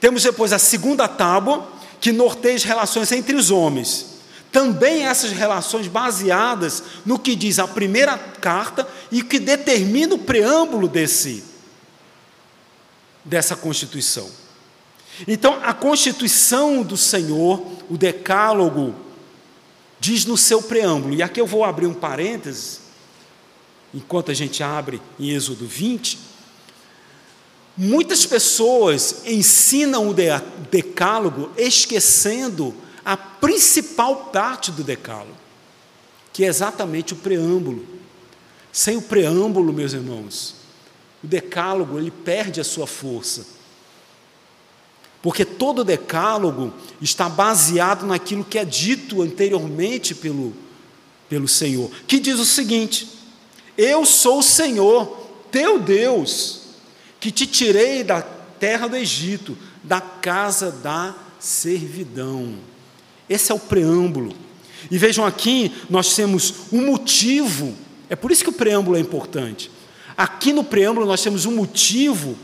[0.00, 1.70] Temos depois a segunda tábua,
[2.00, 4.11] que norteia as relações entre os homens.
[4.52, 10.86] Também essas relações baseadas no que diz a primeira carta e que determina o preâmbulo
[10.86, 11.50] desse
[13.24, 14.28] dessa Constituição.
[15.26, 18.94] Então, a Constituição do Senhor, o Decálogo,
[20.00, 22.80] diz no seu preâmbulo, e aqui eu vou abrir um parênteses,
[23.94, 26.18] enquanto a gente abre em Êxodo 20.
[27.76, 30.14] Muitas pessoas ensinam o
[30.70, 35.36] decálogo esquecendo a principal parte do decálogo,
[36.32, 37.86] que é exatamente o preâmbulo.
[38.72, 40.54] Sem o preâmbulo, meus irmãos,
[41.22, 43.46] o decálogo ele perde a sua força.
[45.20, 50.52] Porque todo decálogo está baseado naquilo que é dito anteriormente pelo,
[51.28, 53.08] pelo Senhor, que diz o seguinte:
[53.78, 55.06] Eu sou o Senhor,
[55.50, 56.62] teu Deus,
[57.20, 62.71] que te tirei da terra do Egito, da casa da servidão.
[63.32, 64.34] Esse é o preâmbulo.
[64.90, 67.74] E vejam aqui, nós temos um motivo,
[68.10, 69.70] é por isso que o preâmbulo é importante.
[70.16, 72.36] Aqui no preâmbulo nós temos um motivo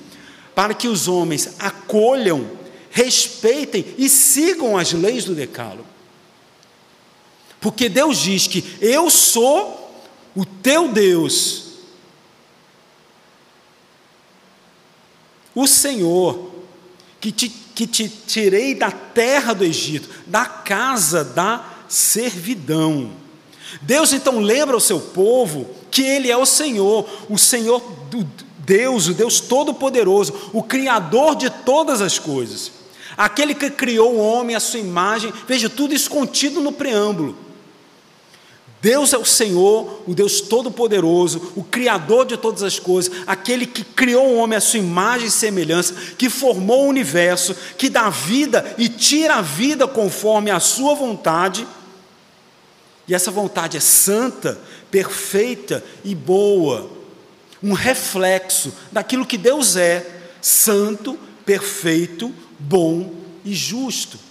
[0.55, 2.59] para que os homens acolham
[2.90, 5.87] respeitem e sigam as leis do Decálogo.
[7.61, 10.03] Porque Deus diz que eu sou
[10.35, 11.64] o teu Deus,
[15.55, 16.47] o Senhor,
[17.20, 23.11] que te, que te tirei da terra do Egito, da casa da servidão.
[23.83, 28.26] Deus então lembra ao seu povo que Ele é o Senhor, o Senhor do
[28.59, 32.78] Deus, o Deus Todo-Poderoso, o Criador de todas as coisas
[33.18, 37.37] aquele que criou o homem à sua imagem, veja, tudo isso contido no preâmbulo.
[38.80, 43.82] Deus é o Senhor, o Deus Todo-Poderoso, o Criador de todas as coisas, aquele que
[43.82, 48.74] criou o homem à sua imagem e semelhança, que formou o universo, que dá vida
[48.78, 51.66] e tira a vida conforme a sua vontade.
[53.08, 54.60] E essa vontade é santa,
[54.90, 56.88] perfeita e boa,
[57.60, 60.06] um reflexo daquilo que Deus é,
[60.40, 63.12] santo, perfeito, bom
[63.44, 64.27] e justo.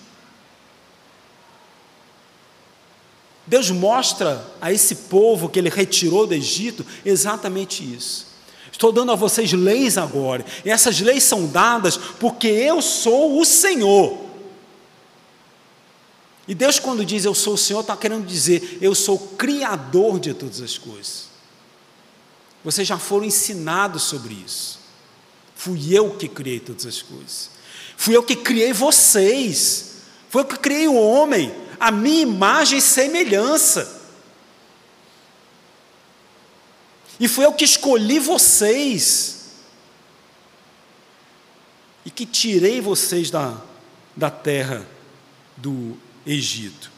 [3.48, 8.28] Deus mostra a esse povo que ele retirou do Egito exatamente isso.
[8.72, 13.46] Estou dando a vocês leis agora, e essas leis são dadas porque eu sou o
[13.46, 14.28] Senhor.
[16.48, 20.20] E Deus, quando diz eu sou o Senhor, está querendo dizer eu sou o Criador
[20.20, 21.28] de todas as coisas.
[22.64, 24.80] Vocês já foram ensinados sobre isso.
[25.56, 27.50] Fui eu que criei todas as coisas.
[27.96, 29.96] Fui eu que criei vocês.
[30.30, 34.02] Foi eu que criei o homem, a minha imagem e semelhança.
[37.20, 39.52] E fui eu que escolhi vocês.
[42.06, 43.62] E que tirei vocês da,
[44.16, 44.88] da terra
[45.56, 46.92] do Egito.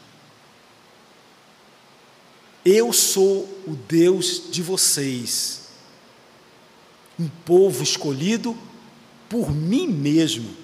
[2.64, 5.70] Eu sou o Deus de vocês,
[7.18, 8.56] um povo escolhido
[9.28, 10.60] por mim mesmo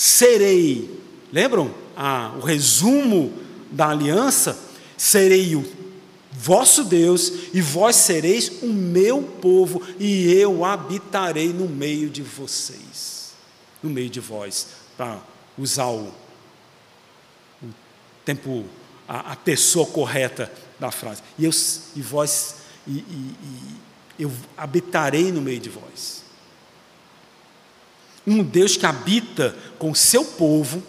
[0.00, 0.98] serei,
[1.30, 3.34] lembram ah, o resumo
[3.70, 4.58] da aliança?
[4.96, 5.64] Serei o
[6.32, 13.32] vosso Deus, e vós sereis o meu povo, e eu habitarei no meio de vocês,
[13.82, 15.20] no meio de vós, para
[15.58, 16.12] usar o,
[17.62, 17.68] o
[18.24, 18.64] tempo,
[19.08, 21.22] a, a, pessoa correta da frase.
[21.38, 21.50] E, eu,
[21.96, 22.56] e vós,
[22.86, 23.34] e, e,
[24.18, 26.24] e eu habitarei no meio de vós.
[28.26, 30.82] Um Deus que habita com o seu povo,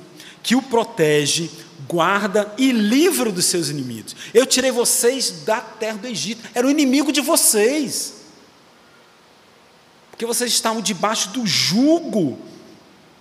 [0.44, 1.50] que o protege,
[1.88, 4.16] guarda e livra dos seus inimigos.
[4.34, 8.16] Eu tirei vocês da terra do Egito, era o inimigo de vocês.
[10.10, 12.38] Porque vocês estavam debaixo do jugo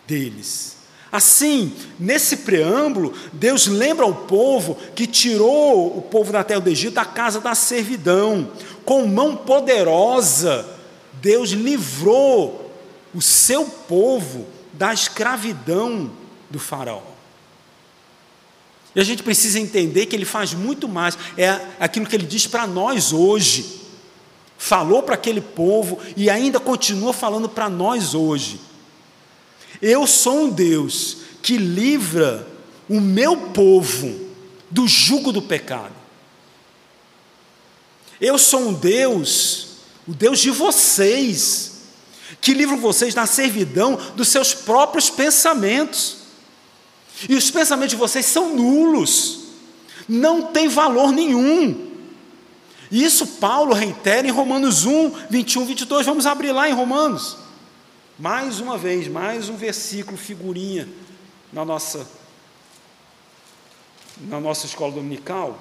[0.07, 0.77] deles.
[1.13, 6.95] Assim, nesse preâmbulo, Deus lembra ao povo que tirou o povo da terra do Egito
[6.95, 8.53] da casa da servidão.
[8.85, 10.69] Com mão poderosa,
[11.15, 12.71] Deus livrou
[13.13, 16.11] o seu povo da escravidão
[16.49, 17.10] do Faraó.
[18.95, 22.47] E a gente precisa entender que ele faz muito mais, é aquilo que ele diz
[22.47, 23.81] para nós hoje.
[24.59, 28.61] Falou para aquele povo e ainda continua falando para nós hoje.
[29.81, 32.47] Eu sou um Deus que livra
[32.89, 34.29] o meu povo
[34.71, 35.95] do jugo do pecado.
[38.21, 39.69] Eu sou um Deus,
[40.07, 41.81] o Deus de vocês,
[42.41, 46.20] que livra vocês da servidão dos seus próprios pensamentos.
[47.29, 49.41] E os pensamentos de vocês são nulos,
[50.09, 51.91] não tem valor nenhum.
[52.91, 56.07] Isso Paulo reitera em Romanos 1, 21, 22.
[56.07, 57.37] Vamos abrir lá em Romanos.
[58.19, 60.89] Mais uma vez, mais um versículo, figurinha
[61.53, 62.07] na nossa,
[64.21, 65.59] na nossa escola dominical.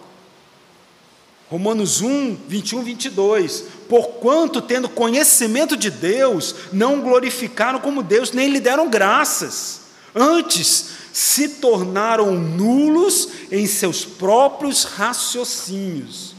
[1.50, 3.66] Romanos 1, 21, 22.
[3.88, 9.82] Porquanto, tendo conhecimento de Deus, não glorificaram como Deus, nem lhe deram graças.
[10.14, 16.36] Antes, se tornaram nulos em seus próprios raciocínios,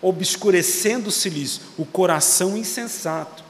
[0.00, 3.44] obscurecendo-se-lhes o coração insensato,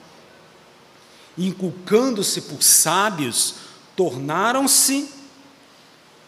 [1.37, 3.55] inculcando-se por sábios,
[3.97, 5.09] tornaram-se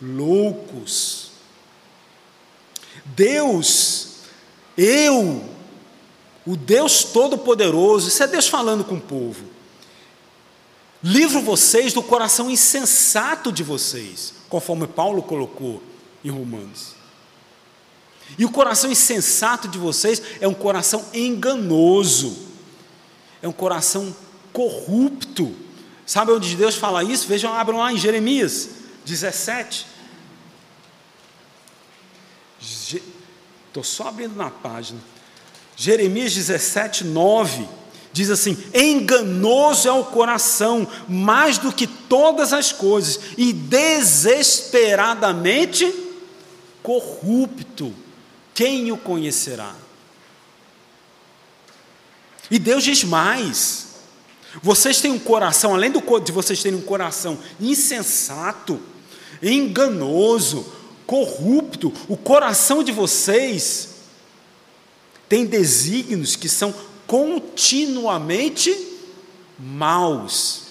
[0.00, 1.30] loucos.
[3.04, 4.08] Deus,
[4.76, 5.44] eu,
[6.46, 9.53] o Deus Todo-Poderoso, isso é Deus falando com o povo,
[11.04, 15.82] livro vocês do coração insensato de vocês, conforme Paulo colocou
[16.24, 16.94] em Romanos.
[18.38, 22.48] E o coração insensato de vocês é um coração enganoso,
[23.42, 24.16] é um coração
[24.50, 25.54] corrupto.
[26.06, 27.28] Sabe onde Deus fala isso?
[27.28, 28.70] Vejam, abram lá em Jeremias
[29.04, 29.86] 17.
[33.66, 34.98] Estou só abrindo na página.
[35.76, 37.68] Jeremias 17, 9
[38.14, 45.92] diz assim: enganoso é o coração mais do que todas as coisas, e desesperadamente
[46.80, 47.92] corrupto.
[48.54, 49.74] Quem o conhecerá?
[52.48, 53.88] E Deus diz mais:
[54.62, 56.00] vocês têm um coração, além de
[56.30, 58.80] vocês terem um coração insensato,
[59.42, 60.72] enganoso,
[61.04, 63.88] corrupto, o coração de vocês
[65.28, 66.72] tem desígnios que são
[67.06, 68.74] continuamente
[69.58, 70.64] maus.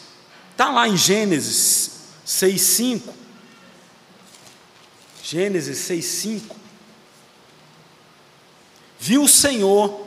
[0.51, 1.91] Está lá em Gênesis
[2.25, 3.01] 6,5.
[5.23, 6.55] Gênesis 6,5.
[8.99, 10.03] Viu o Senhor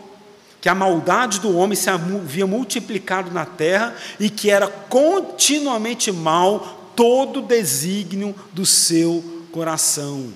[0.61, 6.93] que a maldade do homem se havia multiplicado na terra e que era continuamente mal
[6.97, 10.33] todo o desígnio do seu coração.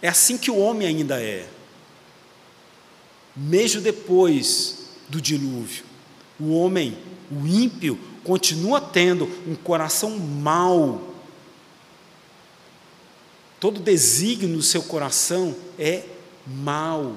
[0.00, 1.46] É assim que o homem ainda é
[3.38, 4.78] mesmo depois
[5.08, 5.84] do dilúvio.
[6.40, 6.98] O homem,
[7.30, 11.14] o ímpio, continua tendo um coração mau.
[13.60, 16.04] Todo desígnio do seu coração é
[16.46, 17.16] mau,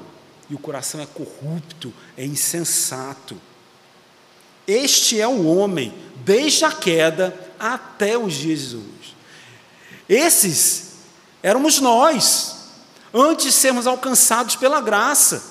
[0.49, 3.39] e o coração é corrupto, é insensato.
[4.67, 5.93] Este é o homem,
[6.23, 9.15] desde a queda até os dias de Jesus.
[10.07, 10.91] Esses
[11.41, 12.55] éramos nós,
[13.13, 15.50] antes de sermos alcançados pela graça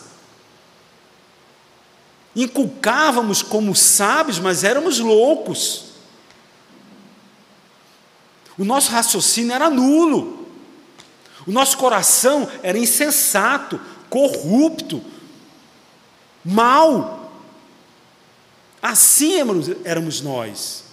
[2.34, 5.86] inculcávamos como sábios, mas éramos loucos.
[8.56, 10.46] O nosso raciocínio era nulo.
[11.46, 15.02] O nosso coração era insensato, corrupto,
[16.44, 17.32] mau.
[18.82, 19.34] Assim
[19.84, 20.84] éramos nós.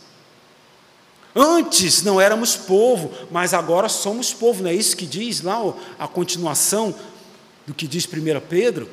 [1.35, 5.57] Antes não éramos povo, mas agora somos povo, não é isso que diz lá
[5.99, 6.95] a continuação
[7.67, 8.89] do que diz 1 Pedro?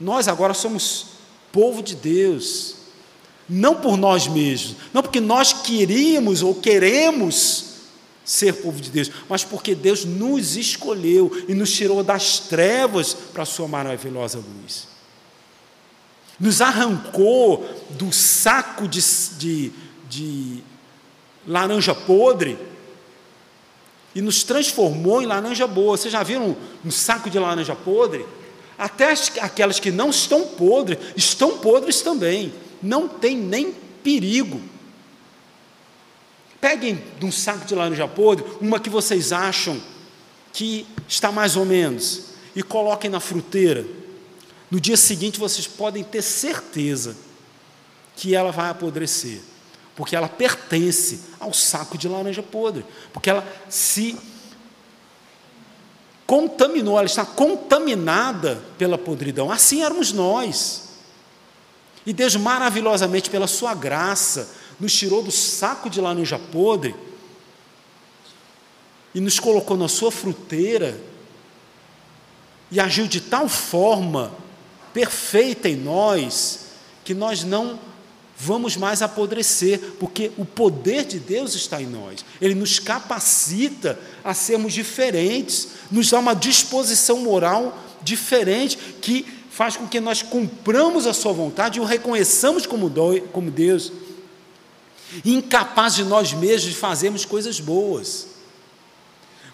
[0.00, 1.19] Nós agora somos
[1.52, 2.76] povo de Deus,
[3.48, 7.70] não por nós mesmos, não porque nós queríamos ou queremos
[8.24, 13.42] ser povo de Deus, mas porque Deus nos escolheu e nos tirou das trevas para
[13.42, 14.86] a sua maravilhosa luz.
[16.38, 19.00] Nos arrancou do saco de,
[19.36, 19.72] de,
[20.08, 20.62] de
[21.46, 22.56] laranja podre
[24.14, 25.96] e nos transformou em laranja boa.
[25.96, 28.24] Vocês já viram um saco de laranja podre?
[28.80, 29.12] Até
[29.42, 32.50] aquelas que não estão podres, estão podres também,
[32.82, 33.72] não tem nem
[34.02, 34.58] perigo.
[36.58, 39.78] Peguem de um saco de laranja podre, uma que vocês acham
[40.50, 42.22] que está mais ou menos,
[42.56, 43.84] e coloquem na fruteira.
[44.70, 47.14] No dia seguinte vocês podem ter certeza
[48.16, 49.40] que ela vai apodrecer,
[49.94, 54.16] porque ela pertence ao saco de laranja podre, porque ela se
[56.30, 59.50] contaminou, ela está contaminada pela podridão.
[59.50, 60.90] Assim éramos nós.
[62.06, 66.94] E Deus, maravilhosamente, pela Sua graça, nos tirou do saco de laranja podre
[69.12, 71.00] e nos colocou na Sua fruteira
[72.70, 74.32] e agiu de tal forma
[74.94, 76.66] perfeita em nós
[77.02, 77.76] que nós não
[78.42, 82.24] vamos mais apodrecer, porque o poder de Deus está em nós.
[82.40, 89.86] Ele nos capacita a sermos diferentes, nos dá uma disposição moral diferente que faz com
[89.86, 92.90] que nós cumpramos a sua vontade e o reconheçamos como,
[93.30, 93.92] como Deus.
[95.22, 98.26] Incapaz de nós mesmos de fazermos coisas boas.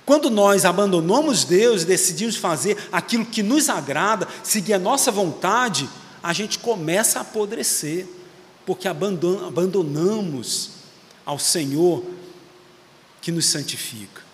[0.05, 5.89] Quando nós abandonamos Deus e decidimos fazer aquilo que nos agrada, seguir a nossa vontade,
[6.23, 8.07] a gente começa a apodrecer
[8.67, 10.71] porque abandonamos
[11.25, 12.05] ao Senhor
[13.23, 14.27] que nos santifica.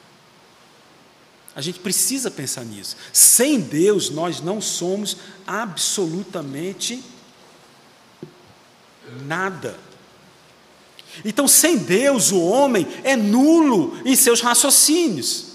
[1.54, 2.96] A gente precisa pensar nisso.
[3.12, 7.04] Sem Deus, nós não somos absolutamente
[9.26, 9.78] nada.
[11.22, 15.48] Então, sem Deus, o homem é nulo em seus raciocínios,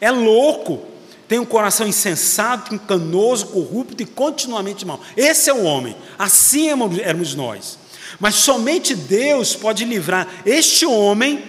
[0.00, 0.86] é louco,
[1.26, 5.00] tem um coração insensato, encanoso, corrupto e continuamente mal.
[5.16, 6.68] Esse é o homem, assim
[7.02, 7.79] éramos nós.
[8.18, 11.44] Mas somente Deus pode livrar este homem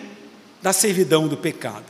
[0.61, 1.85] da servidão do pecado.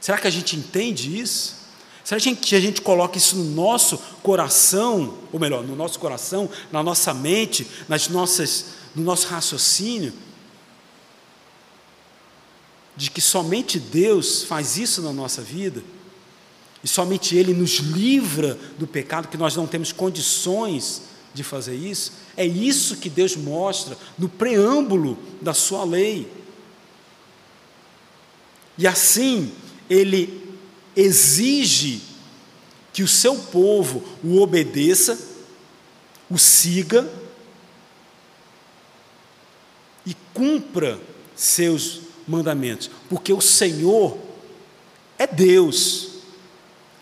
[0.00, 1.62] Será que a gente entende isso?
[2.04, 6.82] Será que a gente coloca isso no nosso coração, ou melhor, no nosso coração, na
[6.82, 10.12] nossa mente, nas nossas, no nosso raciocínio?
[12.96, 15.82] De que somente Deus faz isso na nossa vida?
[16.82, 21.02] E somente Ele nos livra do pecado, que nós não temos condições
[21.32, 22.12] de fazer isso?
[22.36, 26.30] É isso que Deus mostra no preâmbulo da sua lei.
[28.78, 29.52] E assim,
[29.88, 30.56] ele
[30.96, 32.00] exige
[32.92, 35.18] que o seu povo o obedeça,
[36.30, 37.10] o siga
[40.06, 41.00] e cumpra
[41.36, 44.18] seus mandamentos, porque o Senhor
[45.18, 46.08] é Deus,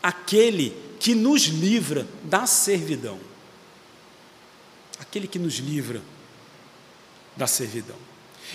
[0.02, 3.29] aquele que nos livra da servidão
[5.00, 6.02] aquele que nos livra
[7.36, 7.96] da servidão.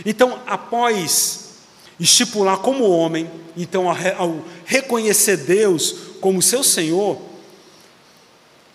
[0.06, 1.56] Então, após
[2.00, 7.20] estipular como homem, então ao reconhecer Deus como seu Senhor,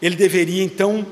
[0.02, 1.06] ele deveria então,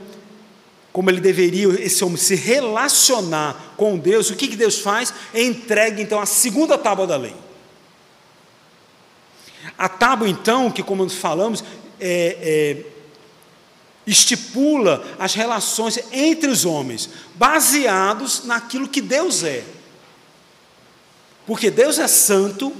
[0.93, 5.13] como ele deveria esse homem se relacionar com Deus, o que, que Deus faz?
[5.35, 7.37] Entrega então a segunda tábua da lei.
[9.77, 11.63] A tábua então, que como falamos,
[12.01, 12.98] é, é
[14.11, 19.65] estipula as relações entre os homens, baseados naquilo que Deus é.
[21.47, 22.73] Porque Deus é santo,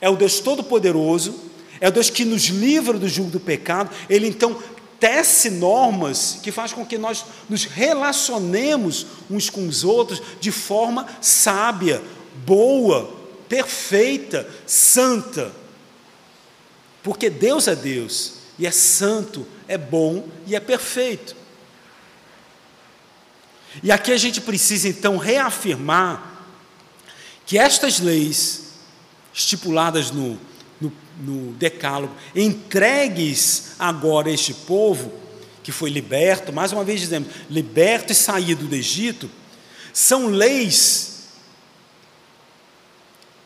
[0.00, 1.34] é o Deus todo-poderoso,
[1.80, 4.62] é o Deus que nos livra do jugo do pecado, ele então
[5.00, 11.06] tece normas que faz com que nós nos relacionemos uns com os outros de forma
[11.20, 12.02] sábia,
[12.46, 13.14] boa,
[13.48, 15.52] perfeita, santa.
[17.02, 21.36] Porque Deus é Deus e é santo, é bom e é perfeito.
[23.82, 26.34] E aqui a gente precisa então reafirmar
[27.44, 28.72] que estas leis
[29.32, 30.38] estipuladas no,
[30.80, 35.12] no, no Decálogo, entregues agora a este povo
[35.62, 39.28] que foi liberto, mais uma vez dizemos, liberto e saído do Egito,
[39.92, 41.16] são leis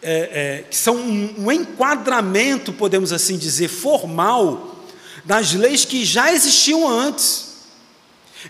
[0.03, 4.80] é, é, que são um, um enquadramento, podemos assim dizer, formal
[5.25, 7.51] das leis que já existiam antes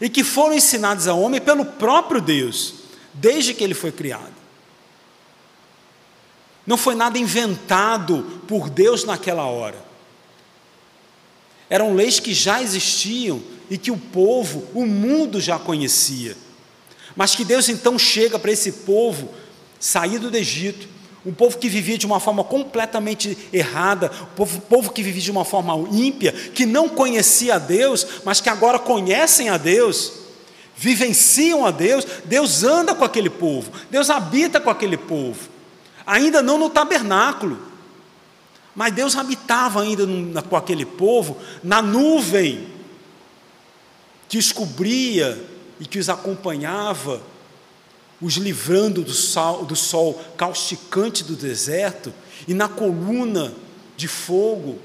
[0.01, 2.75] e que foram ensinadas ao homem pelo próprio Deus,
[3.15, 4.35] desde que ele foi criado.
[6.67, 9.83] Não foi nada inventado por Deus naquela hora.
[11.69, 16.37] Eram leis que já existiam e que o povo, o mundo já conhecia.
[17.17, 19.33] Mas que Deus então chega para esse povo
[19.79, 20.89] saído do Egito,
[21.25, 25.31] um povo que vivia de uma forma completamente errada, um povo, povo que vivia de
[25.31, 30.13] uma forma ímpia, que não conhecia a Deus, mas que agora conhecem a Deus,
[30.75, 35.51] vivenciam a Deus, Deus anda com aquele povo, Deus habita com aquele povo,
[36.07, 37.59] ainda não no tabernáculo,
[38.75, 40.07] mas Deus habitava ainda
[40.43, 42.67] com aquele povo na nuvem
[44.27, 45.39] que os cobria
[45.79, 47.21] e que os acompanhava
[48.21, 52.13] os livrando do sol, do sol causticante do deserto,
[52.47, 53.55] e na coluna
[53.97, 54.79] de fogo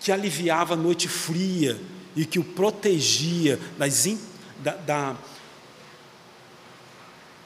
[0.00, 1.78] que aliviava a noite fria
[2.16, 4.08] e que o protegia das,
[4.62, 5.16] da, da,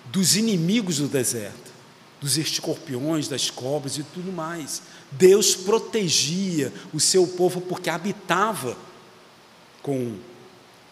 [0.06, 1.72] dos inimigos do deserto,
[2.20, 4.82] dos escorpiões, das cobras e tudo mais.
[5.10, 8.76] Deus protegia o seu povo porque habitava
[9.82, 10.16] com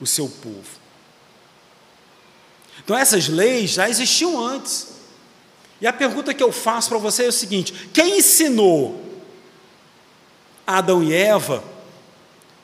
[0.01, 0.82] o seu povo.
[2.85, 4.89] Então, essas leis já existiam antes.
[5.81, 9.01] E a pergunta que eu faço para você é o seguinte: quem ensinou
[10.67, 11.63] Adão e Eva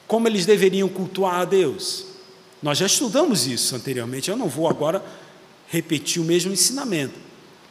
[0.06, 2.06] como eles deveriam cultuar a Deus?
[2.62, 5.04] Nós já estudamos isso anteriormente, eu não vou agora
[5.68, 7.18] repetir o mesmo ensinamento.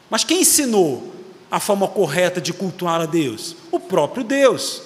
[0.09, 1.13] Mas quem ensinou
[1.49, 3.55] a forma correta de cultuar a Deus?
[3.71, 4.81] O próprio Deus.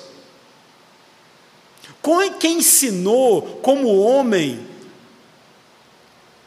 [2.39, 4.70] Quem ensinou como o homem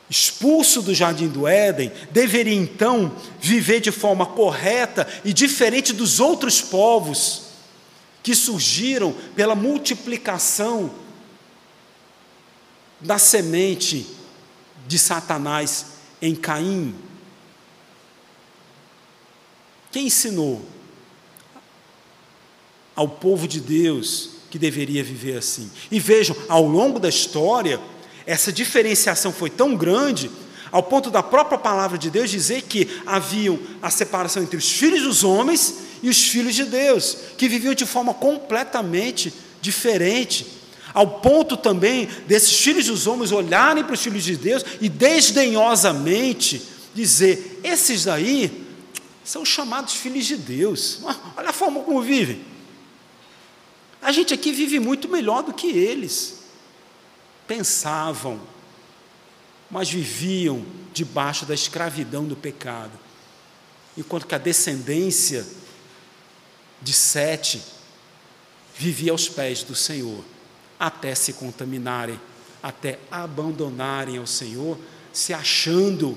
[0.08, 6.60] expulso do jardim do Éden, deveria então viver de forma correta e diferente dos outros
[6.60, 7.44] povos
[8.22, 10.90] que surgiram pela multiplicação
[13.00, 14.06] da semente
[14.86, 15.86] de Satanás
[16.20, 16.94] em Caim.
[19.92, 20.64] Quem ensinou
[22.96, 25.70] ao povo de Deus que deveria viver assim?
[25.90, 27.80] E vejam, ao longo da história,
[28.26, 30.30] essa diferenciação foi tão grande,
[30.72, 35.02] ao ponto da própria palavra de Deus dizer que haviam a separação entre os filhos
[35.02, 40.46] dos homens e os filhos de Deus, que viviam de forma completamente diferente.
[40.92, 46.62] Ao ponto também desses filhos dos homens olharem para os filhos de Deus e desdenhosamente
[46.94, 48.64] dizer: esses daí
[49.24, 51.00] são chamados filhos de Deus.
[51.36, 52.40] Olha a forma como vivem.
[54.00, 56.43] A gente aqui vive muito melhor do que eles
[57.46, 58.40] pensavam,
[59.70, 62.92] mas viviam debaixo da escravidão do pecado.
[63.96, 65.46] Enquanto que a descendência
[66.80, 67.62] de Sete
[68.76, 70.24] vivia aos pés do Senhor,
[70.78, 72.20] até se contaminarem,
[72.62, 74.78] até abandonarem ao Senhor,
[75.12, 76.16] se achando,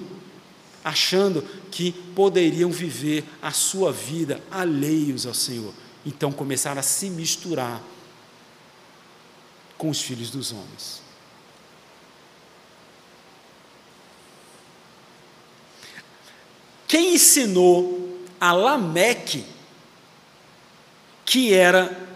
[0.84, 5.74] achando que poderiam viver a sua vida alheios ao Senhor.
[6.06, 7.82] Então começaram a se misturar
[9.78, 11.07] com os filhos dos homens.
[16.88, 19.46] Quem ensinou a Lameque
[21.26, 22.08] que era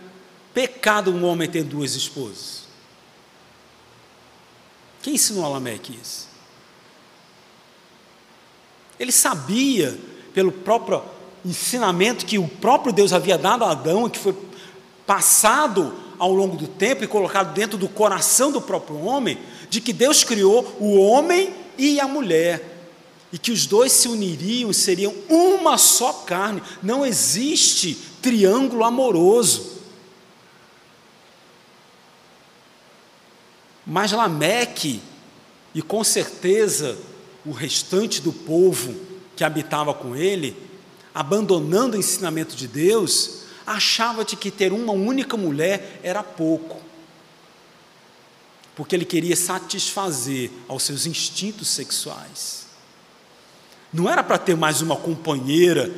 [0.53, 2.61] pecado um homem ter duas esposas?
[5.01, 6.29] Quem ensinou a Lameque isso?
[8.97, 9.97] Ele sabia,
[10.33, 11.03] pelo próprio
[11.43, 14.35] ensinamento que o próprio Deus havia dado a Adão, que foi
[15.05, 19.37] passado ao longo do tempo e colocado dentro do coração do próprio homem,
[19.69, 22.70] de que Deus criou o homem e a mulher
[23.31, 26.61] e que os dois se uniriam, seriam uma só carne.
[26.83, 29.79] Não existe triângulo amoroso.
[33.85, 35.01] Mas Lameque,
[35.73, 36.97] e com certeza
[37.45, 38.93] o restante do povo
[39.35, 40.55] que habitava com ele,
[41.13, 46.81] abandonando o ensinamento de Deus, achava de que ter uma única mulher era pouco.
[48.75, 52.70] Porque ele queria satisfazer aos seus instintos sexuais.
[53.93, 55.91] Não era para ter mais uma companheira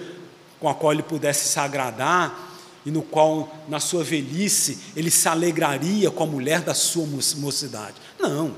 [0.60, 2.52] com a qual ele pudesse se agradar
[2.86, 7.06] e no qual, na sua velhice, ele se alegraria com a mulher da sua
[7.38, 7.96] mocidade.
[8.20, 8.56] Não.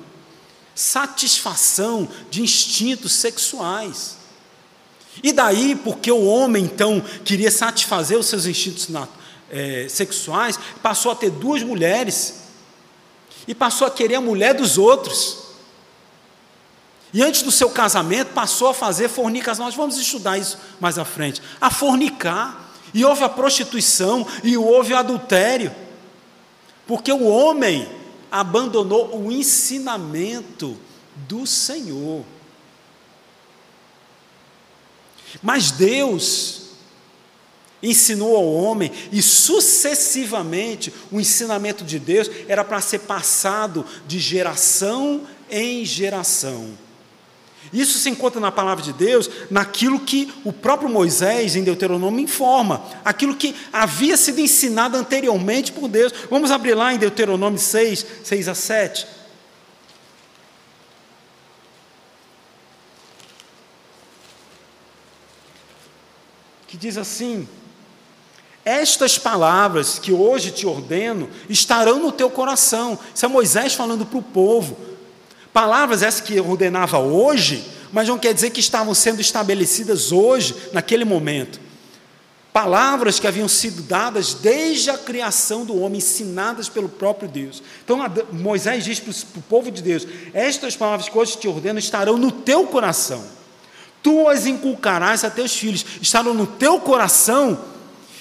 [0.74, 4.18] Satisfação de instintos sexuais.
[5.24, 8.90] E daí, porque o homem, então, queria satisfazer os seus instintos
[9.50, 12.42] é, sexuais, passou a ter duas mulheres.
[13.48, 15.45] E passou a querer a mulher dos outros.
[17.16, 19.64] E antes do seu casamento, passou a fazer fornicação.
[19.64, 21.42] Nós vamos estudar isso mais à frente.
[21.62, 22.74] A fornicar.
[22.94, 25.74] E houve a prostituição, e houve o adultério.
[26.86, 27.90] Porque o homem
[28.30, 30.78] abandonou o ensinamento
[31.28, 32.26] do Senhor.
[35.42, 36.64] Mas Deus
[37.82, 45.26] ensinou ao homem, e sucessivamente o ensinamento de Deus era para ser passado de geração
[45.50, 46.85] em geração.
[47.74, 52.84] Isso se encontra na palavra de Deus, naquilo que o próprio Moisés, em Deuteronômio, informa,
[53.04, 56.14] aquilo que havia sido ensinado anteriormente por Deus.
[56.30, 59.08] Vamos abrir lá em Deuteronômio 6, 6 a 7.
[66.68, 67.48] Que diz assim:
[68.64, 72.98] Estas palavras que hoje te ordeno estarão no teu coração.
[73.14, 74.95] Isso é Moisés falando para o povo
[75.56, 81.06] Palavras essas que ordenava hoje, mas não quer dizer que estavam sendo estabelecidas hoje, naquele
[81.06, 81.62] momento.
[82.52, 87.64] Palavras que haviam sido dadas desde a criação do homem, ensinadas pelo próprio Deus.
[87.86, 88.00] Então
[88.34, 92.34] Moisés diz para o povo de Deus: Estas palavras que hoje te ordeno estarão no
[92.34, 93.24] teu coração.
[94.04, 95.86] tu as inculcarás a teus filhos.
[96.02, 97.58] Estarão no teu coração,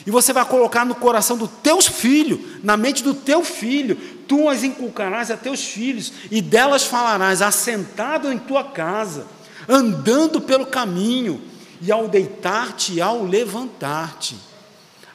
[0.06, 3.96] e você vai colocar no coração do teu filho, na mente do teu filho,
[4.28, 9.26] tu as inculcarás a teus filhos, e delas falarás, assentado em tua casa,
[9.68, 11.40] andando pelo caminho,
[11.80, 14.36] e ao deitar-te e ao levantar-te.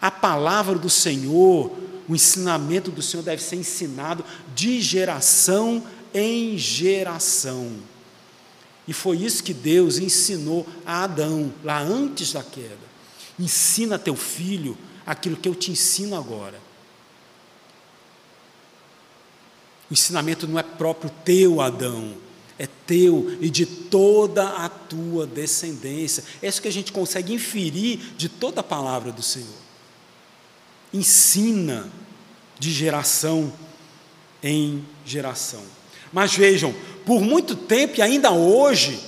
[0.02, 1.72] A palavra do Senhor,
[2.08, 4.26] o ensinamento do Senhor deve ser ensinado
[4.56, 5.84] de geração
[6.14, 7.74] em geração.
[8.88, 12.89] E foi isso que Deus ensinou a Adão, lá antes da queda.
[13.40, 16.60] Ensina teu filho aquilo que eu te ensino agora.
[19.90, 22.16] O ensinamento não é próprio teu, Adão,
[22.60, 26.24] é teu e de toda a tua descendência.
[26.42, 29.48] É isso que a gente consegue inferir de toda a palavra do Senhor.
[30.94, 31.90] Ensina
[32.60, 33.52] de geração
[34.44, 35.64] em geração.
[36.12, 36.76] Mas vejam,
[37.06, 39.00] por muito tempo e ainda hoje,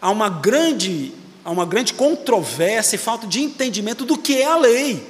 [0.00, 1.12] há uma grande,
[1.46, 5.08] há uma grande controvérsia e falta de entendimento do que é a lei.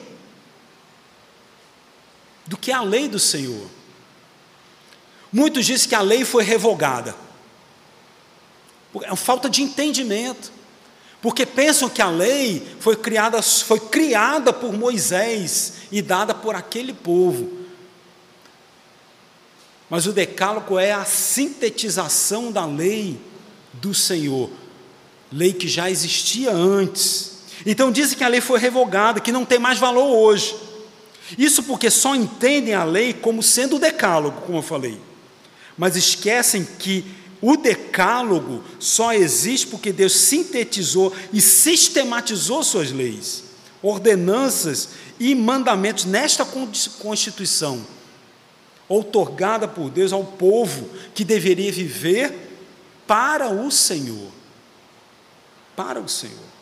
[2.47, 3.67] Do que é a lei do Senhor.
[5.33, 7.17] Muitos dizem que a lei foi revogada.
[9.03, 10.53] É uma falta de entendimento.
[11.23, 16.93] Porque pensam que a lei foi criada, foi criada por Moisés e dada por aquele
[16.93, 17.51] povo.
[19.89, 23.19] Mas o decálogo é a sintetização da lei
[23.73, 24.51] do Senhor,
[25.33, 27.33] lei que já existia antes.
[27.65, 30.55] Então dizem que a lei foi revogada, que não tem mais valor hoje.
[31.37, 35.01] Isso porque só entendem a lei como sendo o decálogo, como eu falei.
[35.77, 37.05] Mas esquecem que
[37.41, 43.45] o decálogo só existe porque Deus sintetizou e sistematizou suas leis,
[43.83, 46.47] ordenanças e mandamentos nesta
[46.99, 47.85] Constituição
[48.89, 52.33] outorgada por Deus ao povo que deveria viver
[53.07, 54.31] para o Senhor.
[55.77, 56.57] Para o Senhor.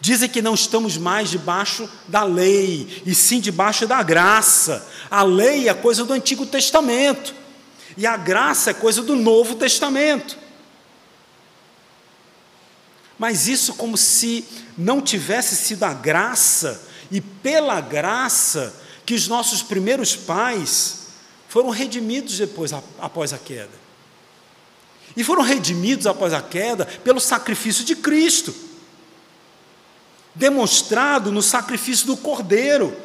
[0.00, 4.88] Dizem que não estamos mais debaixo da lei, e sim debaixo da graça.
[5.10, 7.34] A lei é coisa do Antigo Testamento,
[7.96, 10.36] e a graça é coisa do Novo Testamento.
[13.16, 14.44] Mas isso como se
[14.76, 18.74] não tivesse sido a graça, e pela graça
[19.06, 21.02] que os nossos primeiros pais
[21.48, 23.82] foram redimidos depois, após a queda.
[25.16, 28.54] E foram redimidos após a queda pelo sacrifício de Cristo,
[30.34, 32.96] demonstrado no sacrifício do Cordeiro,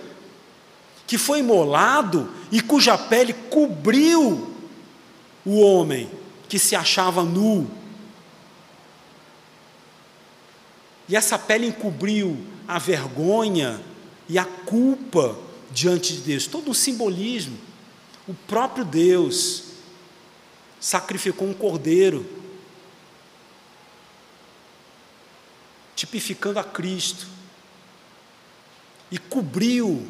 [1.06, 4.54] que foi imolado e cuja pele cobriu
[5.46, 6.10] o homem
[6.48, 7.70] que se achava nu.
[11.10, 12.38] E essa pele encobriu
[12.68, 13.82] a vergonha
[14.28, 15.38] e a culpa
[15.72, 17.58] diante de Deus, todo um simbolismo.
[18.28, 19.67] O próprio Deus
[20.80, 22.26] sacrificou um cordeiro,
[25.96, 27.28] tipificando a Cristo,
[29.12, 30.06] e cobriu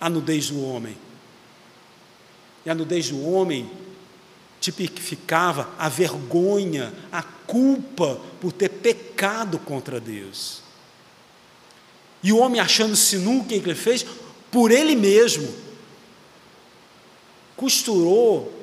[0.00, 0.96] a nudez do homem.
[2.64, 3.70] E a nudez do homem
[4.60, 10.62] tipificava a vergonha, a culpa por ter pecado contra Deus.
[12.22, 14.04] E o homem achando-se nu, o que ele fez?
[14.50, 15.54] Por ele mesmo.
[17.56, 18.57] Costurou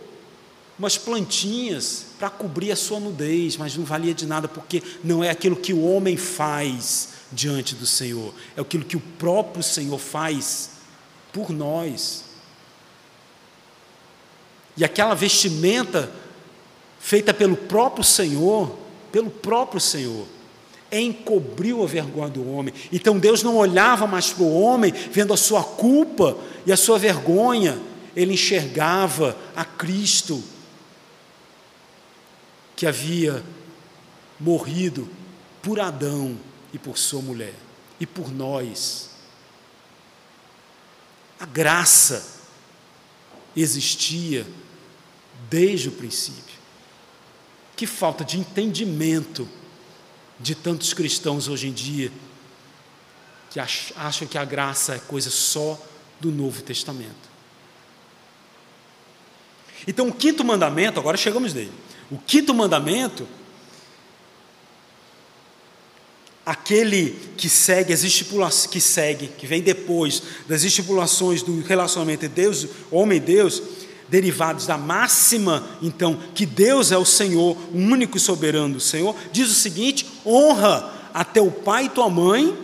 [0.78, 5.30] umas plantinhas para cobrir a sua nudez, mas não valia de nada, porque não é
[5.30, 10.72] aquilo que o homem faz diante do Senhor, é aquilo que o próprio Senhor faz
[11.32, 12.24] por nós.
[14.78, 16.12] E aquela vestimenta
[17.00, 18.78] feita pelo próprio Senhor,
[19.12, 20.26] pelo próprio Senhor,
[20.92, 22.74] encobriu a vergonha do homem.
[22.92, 26.98] Então Deus não olhava mais para o homem, vendo a sua culpa e a sua
[26.98, 27.80] vergonha,
[28.16, 30.44] ele enxergava a Cristo,
[32.76, 33.44] que havia
[34.40, 35.10] morrido
[35.62, 36.38] por Adão
[36.74, 37.56] e por sua mulher,
[38.00, 39.10] e por nós.
[41.40, 42.36] A graça
[43.56, 44.46] existia
[45.50, 46.56] desde o princípio.
[47.76, 49.48] Que falta de entendimento
[50.40, 52.12] de tantos cristãos hoje em dia
[53.50, 55.80] que acham que a graça é coisa só
[56.20, 57.36] do Novo Testamento.
[59.88, 61.72] Então, o quinto mandamento, agora chegamos nele.
[62.12, 63.28] O quinto mandamento,
[66.46, 72.44] aquele que segue as estipulações, que segue, que vem depois das estipulações do relacionamento entre
[72.44, 73.62] Deus, homem e Deus,
[74.08, 79.50] derivados da máxima, então, que Deus é o Senhor, o único e soberano Senhor, diz
[79.50, 82.56] o seguinte: honra a teu pai e tua mãe,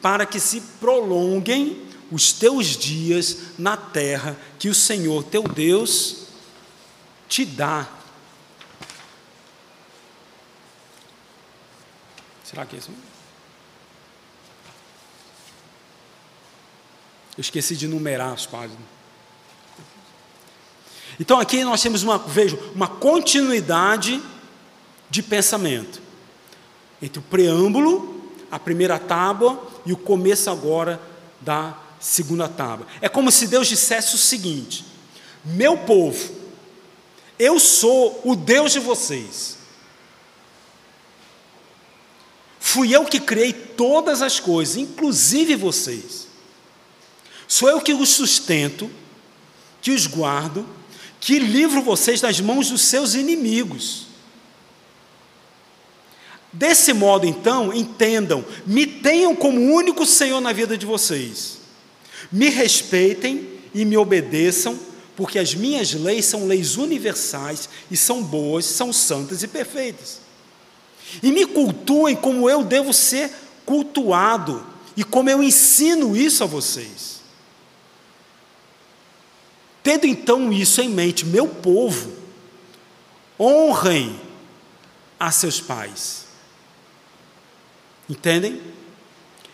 [0.00, 1.82] para que se prolonguem
[2.12, 6.26] os teus dias na terra que o Senhor teu Deus
[7.28, 7.88] te dá.
[12.54, 12.90] Será que é isso?
[17.36, 18.78] Eu esqueci de numerar as páginas.
[21.18, 24.22] Então aqui nós temos uma, vejo, uma continuidade
[25.10, 26.00] de pensamento
[27.02, 31.02] entre o preâmbulo, a primeira tábua e o começo agora
[31.40, 32.86] da segunda tábua.
[33.00, 34.84] É como se Deus dissesse o seguinte:
[35.44, 36.32] Meu povo,
[37.36, 39.63] eu sou o Deus de vocês.
[42.74, 46.26] Fui eu que criei todas as coisas, inclusive vocês.
[47.46, 48.90] Sou eu que os sustento,
[49.80, 50.68] que os guardo,
[51.20, 54.08] que livro vocês das mãos dos seus inimigos.
[56.52, 61.58] Desse modo, então, entendam, me tenham como único Senhor na vida de vocês.
[62.32, 64.76] Me respeitem e me obedeçam,
[65.14, 70.23] porque as minhas leis são leis universais e são boas, são santas e perfeitas.
[71.22, 73.30] E me cultuem como eu devo ser
[73.64, 74.64] cultuado
[74.96, 77.20] e como eu ensino isso a vocês.
[79.82, 82.12] Tendo então isso em mente, meu povo,
[83.38, 84.18] honrem
[85.18, 86.24] a seus pais
[88.08, 88.60] Entendem?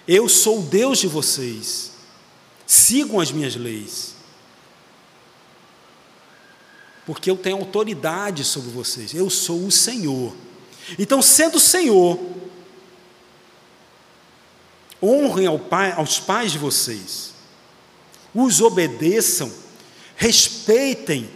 [0.06, 1.92] Eu sou o Deus de vocês.
[2.66, 4.14] Sigam as minhas leis.
[7.06, 9.14] Porque eu tenho autoridade sobre vocês.
[9.14, 10.34] Eu sou o Senhor.
[10.98, 12.18] Então, sendo o Senhor,
[15.02, 17.30] honrem ao pai, aos pais de vocês.
[18.34, 19.50] Os obedeçam,
[20.16, 21.28] respeitem,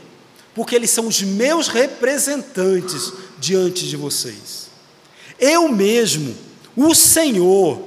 [0.54, 4.68] porque eles são os meus representantes diante de vocês.
[5.38, 6.36] Eu mesmo
[6.76, 7.80] o Senhor,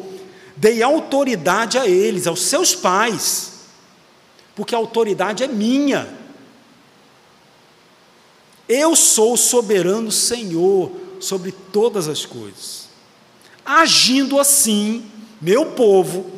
[0.56, 3.52] dei autoridade a eles, aos seus pais,
[4.56, 6.08] porque a autoridade é minha.
[8.68, 12.88] Eu sou o soberano Senhor sobre todas as coisas.
[13.66, 15.10] Agindo assim,
[15.42, 16.32] meu povo,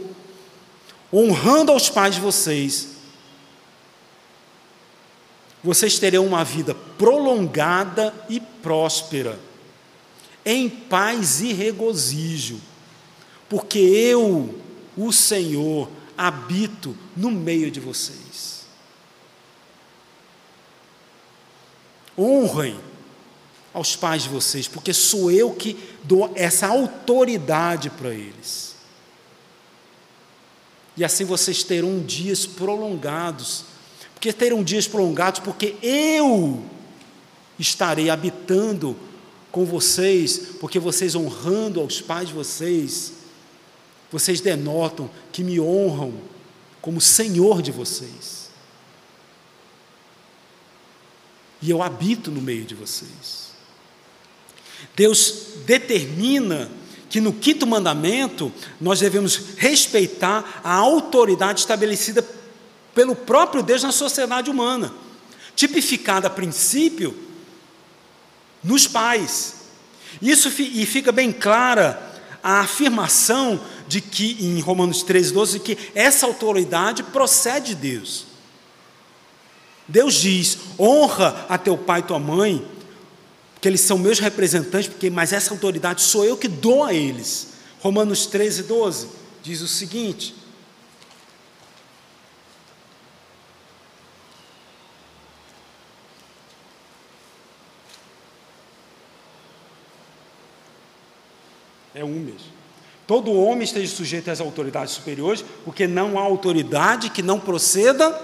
[1.14, 2.90] honrando aos pais de vocês,
[5.64, 9.40] vocês terão uma vida prolongada e próspera
[10.46, 12.60] em paz e regozijo,
[13.48, 14.60] porque eu,
[14.98, 18.66] o Senhor, habito no meio de vocês.
[22.18, 22.80] Honrem
[23.80, 28.76] aos pais de vocês, porque sou eu que dou essa autoridade para eles.
[30.96, 33.64] E assim vocês terão dias prolongados.
[34.14, 36.62] Porque terão dias prolongados, porque eu
[37.58, 38.96] estarei habitando
[39.50, 43.14] com vocês, porque vocês honrando aos pais de vocês,
[44.12, 46.14] vocês denotam que me honram
[46.82, 48.50] como Senhor de vocês.
[51.62, 53.49] E eu habito no meio de vocês.
[54.96, 56.70] Deus determina
[57.10, 62.26] que no quinto mandamento nós devemos respeitar a autoridade estabelecida
[62.94, 64.94] pelo próprio Deus na sociedade humana,
[65.56, 67.16] tipificada a princípio
[68.64, 69.56] nos pais.
[70.22, 72.10] Isso e fica bem clara
[72.44, 78.26] a afirmação de que em Romanos 13, 12, que essa autoridade procede de Deus.
[79.88, 82.66] Deus diz: honra a teu pai e tua mãe,
[83.60, 87.56] porque eles são meus representantes, porque, mas essa autoridade sou eu que dou a eles.
[87.82, 89.10] Romanos 13, 12
[89.44, 90.34] diz o seguinte:
[101.94, 102.40] É um mesmo.
[103.06, 108.18] Todo homem esteja sujeito às autoridades superiores, porque não há autoridade que não proceda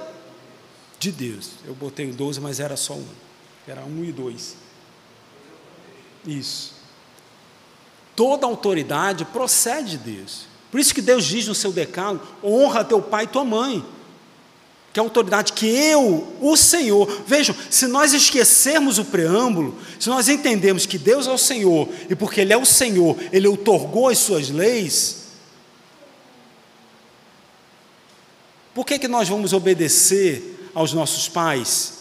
[0.98, 1.56] de Deus.
[1.66, 3.06] Eu botei 12, mas era só um.
[3.68, 4.64] Era um e dois.
[6.26, 6.74] Isso.
[8.16, 10.48] Toda autoridade procede de Deus.
[10.72, 13.86] Por isso que Deus diz no seu decalo: honra teu pai e tua mãe
[14.96, 20.08] que é a autoridade que eu, o Senhor, vejam, se nós esquecermos o preâmbulo, se
[20.08, 24.08] nós entendemos que Deus é o Senhor, e porque Ele é o Senhor, Ele otorgou
[24.08, 25.24] as suas leis,
[28.74, 31.96] por que, que nós vamos obedecer aos nossos pais,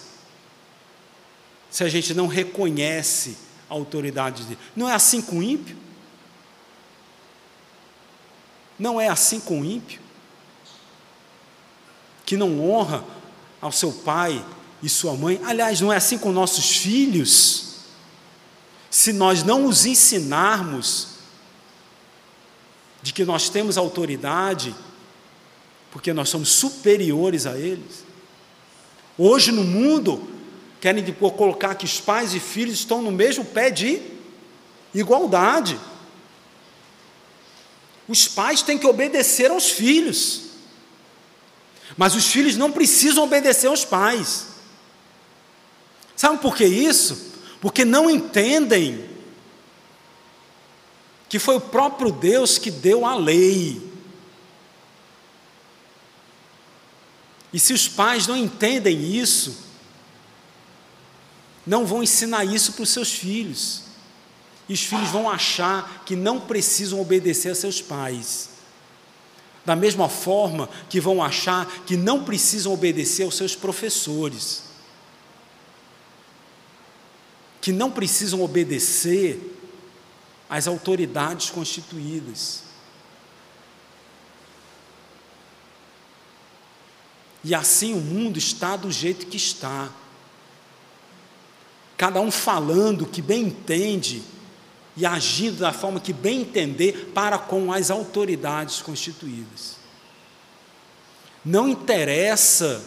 [1.69, 3.37] se a gente não reconhece
[3.69, 5.77] a autoridade de Não é assim com o ímpio?
[8.79, 10.05] Não é assim com o ímpio?
[12.25, 13.05] que não honra
[13.61, 14.45] ao seu pai
[14.83, 15.41] e sua mãe.
[15.45, 17.75] Aliás, não é assim com nossos filhos.
[18.91, 21.09] Se nós não os ensinarmos
[23.03, 24.75] de que nós temos autoridade,
[25.91, 28.05] porque nós somos superiores a eles.
[29.19, 30.27] Hoje no mundo,
[30.85, 34.03] querem colocar que os pais e filhos estão no mesmo pé de
[34.93, 35.81] igualdade.
[38.07, 40.43] Os pais têm que obedecer aos filhos.
[41.97, 44.49] Mas os filhos não precisam obedecer aos pais.
[46.15, 47.33] Sabe por que isso?
[47.63, 49.09] Porque não entendem
[51.31, 53.81] que foi o próprio Deus que deu a lei.
[57.55, 59.64] E se os pais não entendem isso,
[61.67, 63.83] não vão ensinar isso para os seus filhos.
[64.69, 68.51] E os filhos vão achar que não precisam obedecer a seus pais.
[69.65, 74.65] Da mesma forma que vão achar que não precisam obedecer aos seus professores.
[77.61, 79.41] Que não precisam obedecer
[80.49, 82.63] às autoridades constituídas.
[87.43, 89.91] E assim o mundo está do jeito que está.
[91.97, 94.23] Cada um falando que bem entende
[94.97, 99.77] e agindo da forma que bem entender para com as autoridades constituídas.
[101.45, 102.83] Não interessa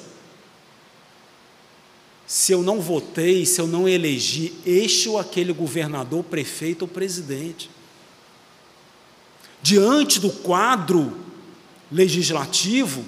[2.26, 7.70] se eu não votei, se eu não elegi este ou aquele governador, prefeito ou presidente.
[9.62, 11.18] Diante do quadro
[11.92, 13.06] legislativo,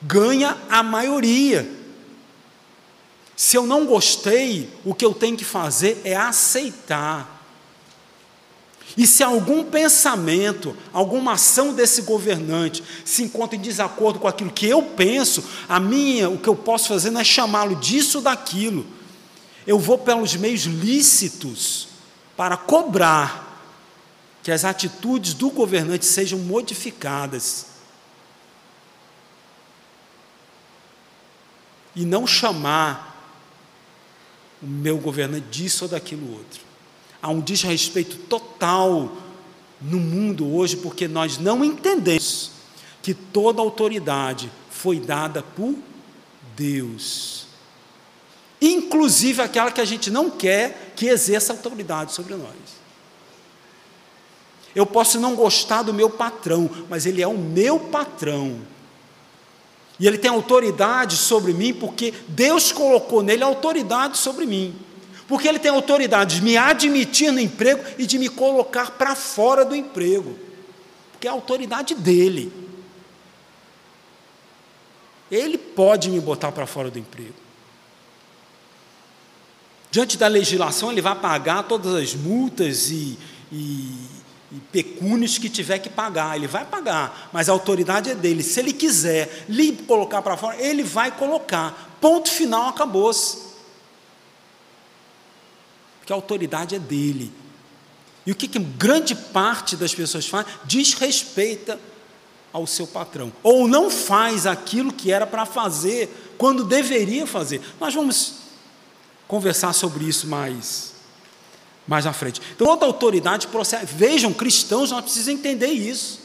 [0.00, 1.79] ganha a maioria.
[3.40, 7.42] Se eu não gostei, o que eu tenho que fazer é aceitar.
[8.98, 14.66] E se algum pensamento, alguma ação desse governante se encontra em desacordo com aquilo que
[14.66, 18.86] eu penso, a minha, o que eu posso fazer não é chamá-lo disso daquilo.
[19.66, 21.88] Eu vou pelos meios lícitos
[22.36, 23.64] para cobrar
[24.42, 27.68] que as atitudes do governante sejam modificadas.
[31.96, 33.09] E não chamar
[34.62, 36.60] o meu governante disso ou daquilo outro.
[37.22, 39.12] Há um desrespeito total
[39.80, 42.50] no mundo hoje, porque nós não entendemos
[43.02, 45.74] que toda autoridade foi dada por
[46.56, 47.46] Deus.
[48.60, 52.80] Inclusive aquela que a gente não quer que exerça autoridade sobre nós.
[54.74, 58.60] Eu posso não gostar do meu patrão, mas ele é o meu patrão.
[60.00, 64.74] E ele tem autoridade sobre mim porque Deus colocou nele autoridade sobre mim
[65.30, 69.64] porque ele tem autoridade de me admitir no emprego e de me colocar para fora
[69.64, 70.36] do emprego,
[71.12, 72.52] porque é a autoridade dele.
[75.30, 77.36] Ele pode me botar para fora do emprego.
[79.88, 83.16] Diante da legislação, ele vai pagar todas as multas e,
[83.52, 83.94] e,
[84.52, 86.36] e pecúnios que tiver que pagar.
[86.36, 88.42] Ele vai pagar, mas a autoridade é dele.
[88.42, 91.96] Se ele quiser lhe colocar para fora, ele vai colocar.
[92.00, 93.50] Ponto final, acabou-se
[96.04, 97.32] que a autoridade é dele.
[98.26, 100.46] E o que, que grande parte das pessoas faz?
[100.64, 101.78] Desrespeita
[102.52, 107.60] ao seu patrão, ou não faz aquilo que era para fazer, quando deveria fazer.
[107.78, 108.40] Nós vamos
[109.28, 110.89] conversar sobre isso mais,
[111.86, 112.40] mais à frente.
[112.54, 113.86] Então, toda autoridade procede.
[113.86, 116.20] Vejam, cristãos, nós precisamos entender isso.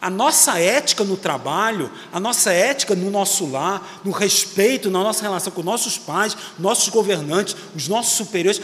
[0.00, 5.22] A nossa ética no trabalho, a nossa ética no nosso lar, no respeito, na nossa
[5.22, 8.62] relação com nossos pais, nossos governantes, os nossos superiores,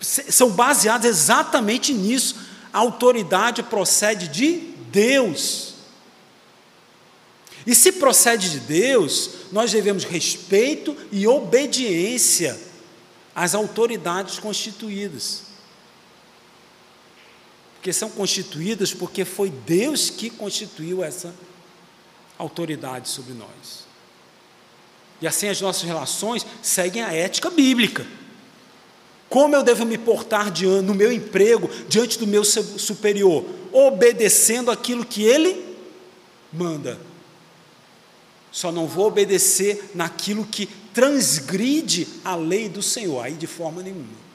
[0.00, 2.36] são baseados exatamente nisso.
[2.72, 4.52] A autoridade procede de
[4.90, 5.74] Deus.
[7.66, 12.67] E se procede de Deus, nós devemos respeito e obediência
[13.38, 15.48] às autoridades constituídas
[17.78, 21.32] porque são constituídas porque foi Deus que constituiu essa
[22.36, 23.86] autoridade sobre nós.
[25.22, 28.04] E assim as nossas relações seguem a ética bíblica.
[29.28, 33.44] Como eu devo me portar diante, no meu emprego, diante do meu superior?
[33.72, 35.76] Obedecendo aquilo que ele
[36.52, 37.00] manda.
[38.50, 40.68] Só não vou obedecer naquilo que
[40.98, 44.27] transgride a lei do Senhor, aí de forma nenhuma.